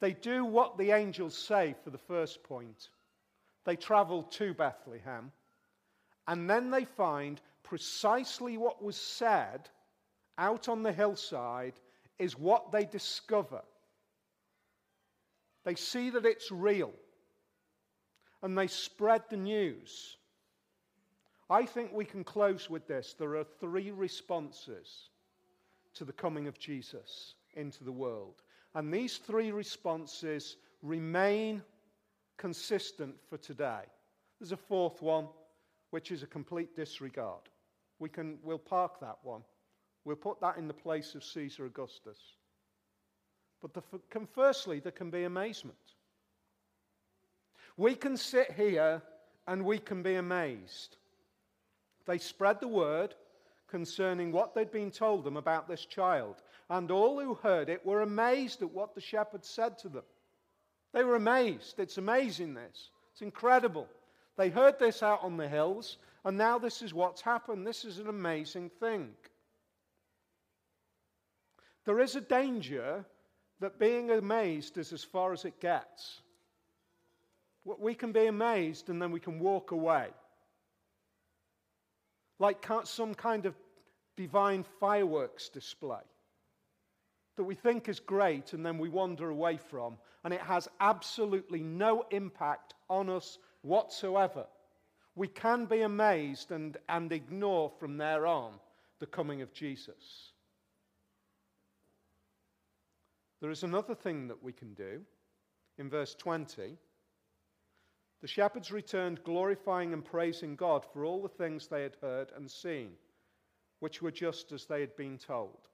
They 0.00 0.14
do 0.14 0.42
what 0.42 0.78
the 0.78 0.92
angels 0.92 1.36
say 1.36 1.74
for 1.84 1.90
the 1.90 1.98
first 1.98 2.42
point. 2.42 2.88
They 3.66 3.76
travel 3.76 4.22
to 4.22 4.54
Bethlehem, 4.54 5.32
and 6.26 6.48
then 6.48 6.70
they 6.70 6.86
find 6.86 7.42
precisely 7.62 8.56
what 8.56 8.82
was 8.82 8.96
said 8.96 9.68
out 10.38 10.70
on 10.70 10.82
the 10.82 10.94
hillside 10.94 11.74
is 12.18 12.38
what 12.38 12.72
they 12.72 12.86
discover. 12.86 13.60
They 15.64 15.74
see 15.74 16.08
that 16.08 16.24
it's 16.24 16.50
real, 16.50 16.94
and 18.40 18.56
they 18.56 18.68
spread 18.68 19.24
the 19.28 19.36
news. 19.36 20.16
I 21.50 21.66
think 21.66 21.92
we 21.92 22.06
can 22.06 22.24
close 22.24 22.70
with 22.70 22.88
this. 22.88 23.14
There 23.18 23.36
are 23.36 23.44
three 23.60 23.90
responses 23.90 25.10
to 25.96 26.06
the 26.06 26.14
coming 26.14 26.46
of 26.46 26.58
Jesus 26.58 27.34
into 27.58 27.84
the 27.84 27.92
world. 27.92 28.42
And 28.74 28.92
these 28.92 29.18
three 29.18 29.50
responses 29.50 30.56
remain 30.82 31.62
consistent 32.36 33.16
for 33.28 33.36
today. 33.36 33.82
There's 34.38 34.52
a 34.52 34.56
fourth 34.56 35.02
one, 35.02 35.28
which 35.90 36.12
is 36.12 36.22
a 36.22 36.26
complete 36.26 36.76
disregard. 36.76 37.42
We 37.98 38.08
can, 38.08 38.38
we'll 38.42 38.58
park 38.58 39.00
that 39.00 39.18
one. 39.22 39.42
We'll 40.04 40.16
put 40.16 40.40
that 40.40 40.56
in 40.56 40.68
the 40.68 40.74
place 40.74 41.14
of 41.14 41.24
Caesar 41.24 41.66
Augustus. 41.66 42.18
But 43.60 43.74
the, 43.74 43.82
can, 44.08 44.26
firstly, 44.26 44.78
there 44.78 44.92
can 44.92 45.10
be 45.10 45.24
amazement. 45.24 45.76
We 47.76 47.94
can 47.94 48.16
sit 48.16 48.52
here 48.52 49.02
and 49.46 49.64
we 49.64 49.78
can 49.78 50.02
be 50.02 50.14
amazed. 50.14 50.96
They 52.06 52.18
spread 52.18 52.60
the 52.60 52.68
word 52.68 53.14
concerning 53.68 54.32
what 54.32 54.54
they'd 54.54 54.70
been 54.70 54.90
told 54.90 55.24
them 55.24 55.36
about 55.36 55.68
this 55.68 55.84
child. 55.84 56.36
And 56.70 56.90
all 56.90 57.20
who 57.20 57.34
heard 57.34 57.68
it 57.68 57.84
were 57.84 58.02
amazed 58.02 58.62
at 58.62 58.72
what 58.72 58.94
the 58.94 59.00
shepherd 59.00 59.44
said 59.44 59.78
to 59.78 59.88
them. 59.88 60.04
They 60.92 61.04
were 61.04 61.16
amazed. 61.16 61.78
It's 61.78 61.98
amazing, 61.98 62.54
this. 62.54 62.90
It's 63.12 63.22
incredible. 63.22 63.88
They 64.36 64.50
heard 64.50 64.78
this 64.78 65.02
out 65.02 65.22
on 65.22 65.36
the 65.36 65.48
hills, 65.48 65.98
and 66.24 66.36
now 66.36 66.58
this 66.58 66.82
is 66.82 66.94
what's 66.94 67.20
happened. 67.20 67.66
This 67.66 67.84
is 67.84 67.98
an 67.98 68.08
amazing 68.08 68.70
thing. 68.80 69.10
There 71.84 72.00
is 72.00 72.16
a 72.16 72.20
danger 72.20 73.04
that 73.60 73.78
being 73.78 74.10
amazed 74.10 74.78
is 74.78 74.92
as 74.92 75.02
far 75.02 75.32
as 75.32 75.44
it 75.44 75.60
gets. 75.60 76.20
We 77.64 77.94
can 77.94 78.12
be 78.12 78.26
amazed 78.26 78.88
and 78.88 79.00
then 79.00 79.10
we 79.10 79.20
can 79.20 79.38
walk 79.38 79.72
away 79.72 80.08
like 82.38 82.64
some 82.84 83.14
kind 83.14 83.46
of 83.46 83.54
divine 84.16 84.64
fireworks 84.80 85.48
display 85.48 86.00
that 87.38 87.44
we 87.44 87.54
think 87.54 87.88
is 87.88 88.00
great 88.00 88.52
and 88.52 88.66
then 88.66 88.78
we 88.78 88.88
wander 88.88 89.30
away 89.30 89.56
from, 89.56 89.96
and 90.24 90.34
it 90.34 90.40
has 90.40 90.68
absolutely 90.80 91.62
no 91.62 92.04
impact 92.10 92.74
on 92.90 93.08
us 93.08 93.38
whatsoever. 93.62 94.44
We 95.14 95.28
can 95.28 95.66
be 95.66 95.82
amazed 95.82 96.50
and, 96.50 96.76
and 96.88 97.12
ignore 97.12 97.70
from 97.78 97.96
there 97.96 98.26
on 98.26 98.54
the 98.98 99.06
coming 99.06 99.40
of 99.40 99.52
Jesus. 99.52 100.32
There 103.40 103.52
is 103.52 103.62
another 103.62 103.94
thing 103.94 104.26
that 104.28 104.42
we 104.42 104.52
can 104.52 104.74
do 104.74 105.02
in 105.78 105.88
verse 105.88 106.16
20. 106.16 106.76
The 108.20 108.26
shepherds 108.26 108.72
returned, 108.72 109.22
glorifying 109.22 109.92
and 109.92 110.04
praising 110.04 110.56
God 110.56 110.84
for 110.92 111.04
all 111.04 111.22
the 111.22 111.28
things 111.28 111.68
they 111.68 111.84
had 111.84 111.96
heard 112.02 112.32
and 112.34 112.50
seen, 112.50 112.94
which 113.78 114.02
were 114.02 114.10
just 114.10 114.50
as 114.50 114.66
they 114.66 114.80
had 114.80 114.96
been 114.96 115.18
told. 115.18 115.68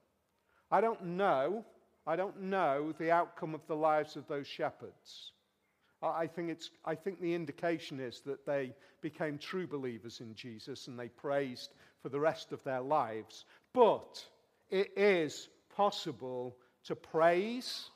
I 0.71 0.81
don't 0.81 1.03
know 1.03 1.65
I 2.07 2.15
don't 2.15 2.39
know 2.39 2.93
the 2.97 3.11
outcome 3.11 3.55
of 3.55 3.65
the 3.67 3.75
lives 3.75 4.15
of 4.15 4.27
those 4.27 4.47
shepherds. 4.47 5.31
I 6.03 6.27
think, 6.27 6.51
it's, 6.51 6.69
I 6.83 6.93
think 6.93 7.19
the 7.19 7.33
indication 7.33 7.99
is 7.99 8.21
that 8.25 8.45
they 8.45 8.73
became 9.01 9.39
true 9.39 9.65
believers 9.65 10.19
in 10.19 10.35
Jesus 10.35 10.87
and 10.87 10.99
they 10.99 11.07
praised 11.07 11.73
for 12.03 12.09
the 12.09 12.19
rest 12.19 12.51
of 12.51 12.63
their 12.63 12.81
lives. 12.81 13.45
But 13.73 14.23
it 14.69 14.91
is 14.95 15.49
possible 15.75 16.57
to 16.83 16.95
praise 16.95 17.89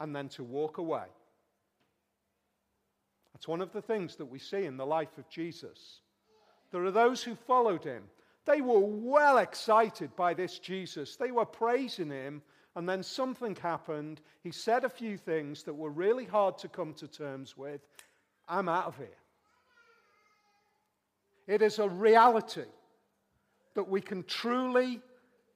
and 0.00 0.14
then 0.14 0.28
to 0.30 0.44
walk 0.44 0.76
away. 0.76 1.06
That's 3.32 3.48
one 3.48 3.62
of 3.62 3.72
the 3.72 3.80
things 3.80 4.16
that 4.16 4.26
we 4.26 4.38
see 4.38 4.66
in 4.66 4.76
the 4.76 4.84
life 4.84 5.16
of 5.16 5.30
Jesus. 5.30 6.00
There 6.72 6.84
are 6.84 6.90
those 6.90 7.22
who 7.22 7.36
followed 7.36 7.84
him. 7.84 8.02
They 8.44 8.60
were 8.60 8.80
well 8.80 9.38
excited 9.38 10.14
by 10.16 10.34
this 10.34 10.58
Jesus. 10.58 11.16
They 11.16 11.30
were 11.30 11.44
praising 11.44 12.10
him, 12.10 12.42
and 12.74 12.88
then 12.88 13.02
something 13.02 13.54
happened. 13.56 14.20
He 14.42 14.50
said 14.50 14.84
a 14.84 14.88
few 14.88 15.16
things 15.16 15.62
that 15.64 15.74
were 15.74 15.90
really 15.90 16.24
hard 16.24 16.58
to 16.58 16.68
come 16.68 16.94
to 16.94 17.06
terms 17.06 17.56
with. 17.56 17.80
I'm 18.48 18.68
out 18.68 18.86
of 18.86 18.96
here. 18.96 19.08
It 21.46 21.62
is 21.62 21.78
a 21.78 21.88
reality 21.88 22.64
that 23.74 23.88
we 23.88 24.00
can 24.00 24.24
truly, 24.24 25.00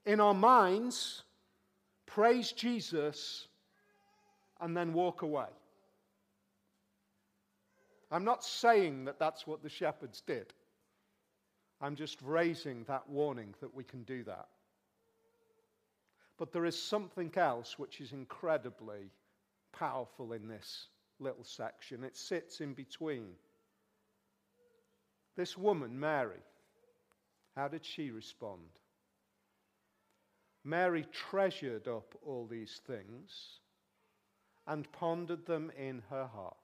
in 0.04 0.20
our 0.20 0.34
minds, 0.34 1.22
praise 2.06 2.52
Jesus 2.52 3.48
and 4.60 4.76
then 4.76 4.92
walk 4.92 5.22
away. 5.22 5.46
I'm 8.10 8.24
not 8.24 8.44
saying 8.44 9.04
that 9.06 9.18
that's 9.18 9.46
what 9.46 9.62
the 9.62 9.68
shepherds 9.68 10.20
did. 10.20 10.52
I'm 11.80 11.94
just 11.96 12.20
raising 12.22 12.84
that 12.84 13.08
warning 13.08 13.54
that 13.60 13.74
we 13.74 13.84
can 13.84 14.02
do 14.04 14.24
that. 14.24 14.48
But 16.38 16.52
there 16.52 16.64
is 16.64 16.80
something 16.80 17.32
else 17.36 17.78
which 17.78 18.00
is 18.00 18.12
incredibly 18.12 19.10
powerful 19.72 20.32
in 20.32 20.48
this 20.48 20.88
little 21.18 21.44
section. 21.44 22.04
It 22.04 22.16
sits 22.16 22.60
in 22.60 22.74
between. 22.74 23.28
This 25.36 25.56
woman, 25.56 25.98
Mary, 25.98 26.42
how 27.54 27.68
did 27.68 27.84
she 27.84 28.10
respond? 28.10 28.62
Mary 30.64 31.06
treasured 31.12 31.88
up 31.88 32.14
all 32.24 32.46
these 32.46 32.80
things 32.86 33.60
and 34.66 34.90
pondered 34.92 35.46
them 35.46 35.70
in 35.78 36.02
her 36.10 36.26
heart. 36.26 36.56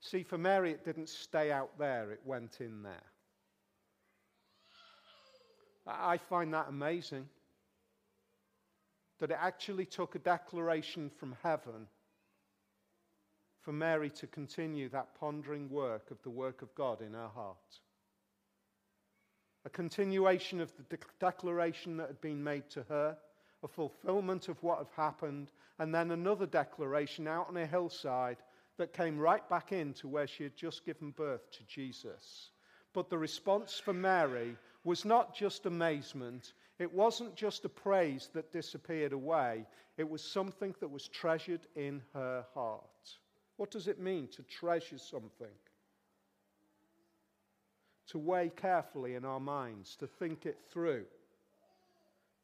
See, 0.00 0.22
for 0.22 0.38
Mary, 0.38 0.72
it 0.72 0.84
didn't 0.84 1.08
stay 1.08 1.52
out 1.52 1.78
there, 1.78 2.10
it 2.10 2.20
went 2.24 2.60
in 2.60 2.82
there. 2.82 3.04
I 5.88 6.18
find 6.18 6.52
that 6.54 6.66
amazing. 6.68 7.28
That 9.18 9.30
it 9.30 9.38
actually 9.40 9.86
took 9.86 10.14
a 10.14 10.20
declaration 10.20 11.10
from 11.10 11.36
heaven 11.42 11.88
for 13.60 13.72
Mary 13.72 14.10
to 14.10 14.26
continue 14.26 14.88
that 14.88 15.14
pondering 15.18 15.68
work 15.68 16.10
of 16.10 16.22
the 16.22 16.30
work 16.30 16.62
of 16.62 16.74
God 16.74 17.02
in 17.02 17.14
her 17.14 17.28
heart. 17.28 17.80
A 19.64 19.70
continuation 19.70 20.60
of 20.60 20.72
the 20.76 20.96
de- 20.96 21.04
declaration 21.18 21.96
that 21.96 22.06
had 22.06 22.20
been 22.20 22.42
made 22.42 22.70
to 22.70 22.84
her, 22.84 23.18
a 23.62 23.68
fulfillment 23.68 24.48
of 24.48 24.62
what 24.62 24.78
had 24.78 24.88
happened, 24.96 25.50
and 25.78 25.94
then 25.94 26.12
another 26.12 26.46
declaration 26.46 27.26
out 27.26 27.48
on 27.48 27.56
a 27.56 27.66
hillside 27.66 28.38
that 28.78 28.92
came 28.92 29.18
right 29.18 29.46
back 29.50 29.72
into 29.72 30.06
where 30.08 30.26
she 30.26 30.44
had 30.44 30.56
just 30.56 30.86
given 30.86 31.10
birth 31.10 31.50
to 31.50 31.64
Jesus. 31.66 32.50
But 32.94 33.10
the 33.10 33.18
response 33.18 33.78
for 33.78 33.92
Mary 33.92 34.56
was 34.84 35.04
not 35.04 35.34
just 35.34 35.66
amazement, 35.66 36.52
it 36.78 36.92
wasn't 36.92 37.34
just 37.34 37.64
a 37.64 37.68
praise 37.68 38.30
that 38.34 38.52
disappeared 38.52 39.12
away, 39.12 39.66
it 39.96 40.08
was 40.08 40.22
something 40.22 40.74
that 40.80 40.90
was 40.90 41.08
treasured 41.08 41.66
in 41.74 42.00
her 42.14 42.44
heart. 42.54 43.18
What 43.56 43.70
does 43.70 43.88
it 43.88 44.00
mean 44.00 44.28
to 44.28 44.42
treasure 44.42 44.98
something? 44.98 45.48
To 48.08 48.18
weigh 48.18 48.50
carefully 48.54 49.16
in 49.16 49.24
our 49.24 49.40
minds, 49.40 49.96
to 49.96 50.06
think 50.06 50.46
it 50.46 50.58
through, 50.70 51.04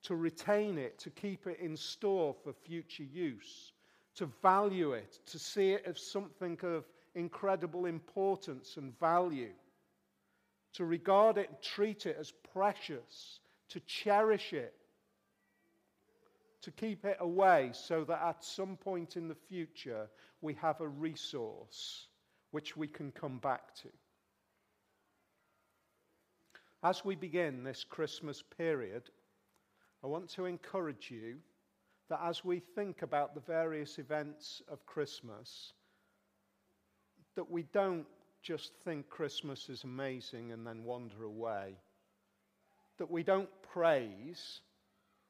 to 0.02 0.16
retain 0.16 0.76
it, 0.76 0.98
to 0.98 1.10
keep 1.10 1.46
it 1.46 1.60
in 1.60 1.76
store 1.76 2.34
for 2.42 2.52
future 2.52 3.04
use, 3.04 3.72
to 4.16 4.26
value 4.42 4.92
it, 4.92 5.20
to 5.26 5.38
see 5.38 5.70
it 5.70 5.84
as 5.86 6.00
something 6.00 6.58
of 6.62 6.84
incredible 7.14 7.86
importance 7.86 8.76
and 8.76 8.98
value 8.98 9.52
to 10.74 10.84
regard 10.84 11.38
it 11.38 11.48
and 11.48 11.62
treat 11.62 12.06
it 12.06 12.16
as 12.18 12.32
precious, 12.52 13.40
to 13.70 13.80
cherish 13.80 14.52
it, 14.52 14.74
to 16.62 16.70
keep 16.70 17.04
it 17.04 17.16
away 17.20 17.70
so 17.72 18.04
that 18.04 18.22
at 18.22 18.44
some 18.44 18.76
point 18.76 19.16
in 19.16 19.28
the 19.28 19.34
future 19.34 20.08
we 20.40 20.54
have 20.54 20.80
a 20.80 20.88
resource 20.88 22.06
which 22.50 22.76
we 22.76 22.86
can 22.86 23.10
come 23.12 23.38
back 23.38 23.74
to. 23.74 23.88
As 26.82 27.04
we 27.04 27.14
begin 27.14 27.64
this 27.64 27.84
Christmas 27.84 28.42
period, 28.56 29.02
I 30.02 30.06
want 30.06 30.28
to 30.30 30.44
encourage 30.44 31.10
you 31.10 31.36
that 32.08 32.20
as 32.22 32.44
we 32.44 32.60
think 32.60 33.02
about 33.02 33.34
the 33.34 33.40
various 33.40 33.98
events 33.98 34.60
of 34.70 34.84
Christmas, 34.84 35.72
that 37.36 37.50
we 37.50 37.62
don't 37.72 38.06
just 38.44 38.72
think 38.84 39.08
Christmas 39.08 39.70
is 39.70 39.84
amazing 39.84 40.52
and 40.52 40.66
then 40.66 40.84
wander 40.84 41.24
away. 41.24 41.76
That 42.98 43.10
we 43.10 43.22
don't 43.22 43.48
praise 43.72 44.60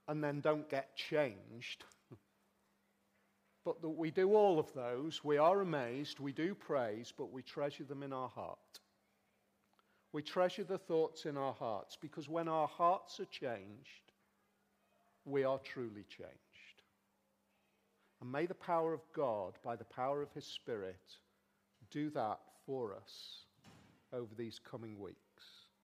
and 0.08 0.22
then 0.22 0.40
don't 0.40 0.68
get 0.68 0.96
changed. 0.96 1.84
but 3.64 3.80
that 3.80 3.88
we 3.88 4.10
do 4.10 4.34
all 4.34 4.58
of 4.58 4.72
those. 4.74 5.22
We 5.22 5.38
are 5.38 5.60
amazed, 5.60 6.18
we 6.18 6.32
do 6.32 6.54
praise, 6.54 7.12
but 7.16 7.32
we 7.32 7.42
treasure 7.42 7.84
them 7.84 8.02
in 8.02 8.12
our 8.12 8.28
heart. 8.28 8.58
We 10.12 10.22
treasure 10.22 10.64
the 10.64 10.78
thoughts 10.78 11.24
in 11.24 11.36
our 11.36 11.54
hearts 11.54 11.96
because 12.00 12.28
when 12.28 12.48
our 12.48 12.68
hearts 12.68 13.20
are 13.20 13.26
changed, 13.26 14.12
we 15.24 15.44
are 15.44 15.58
truly 15.58 16.04
changed. 16.08 16.34
And 18.20 18.30
may 18.30 18.46
the 18.46 18.54
power 18.54 18.92
of 18.92 19.00
God, 19.14 19.54
by 19.62 19.76
the 19.76 19.84
power 19.84 20.20
of 20.20 20.32
His 20.32 20.44
Spirit, 20.44 21.00
do 21.90 22.10
that 22.10 22.40
for 22.66 22.94
us 22.94 23.44
over 24.12 24.34
these 24.36 24.60
coming 24.70 24.98
weeks. 24.98 25.23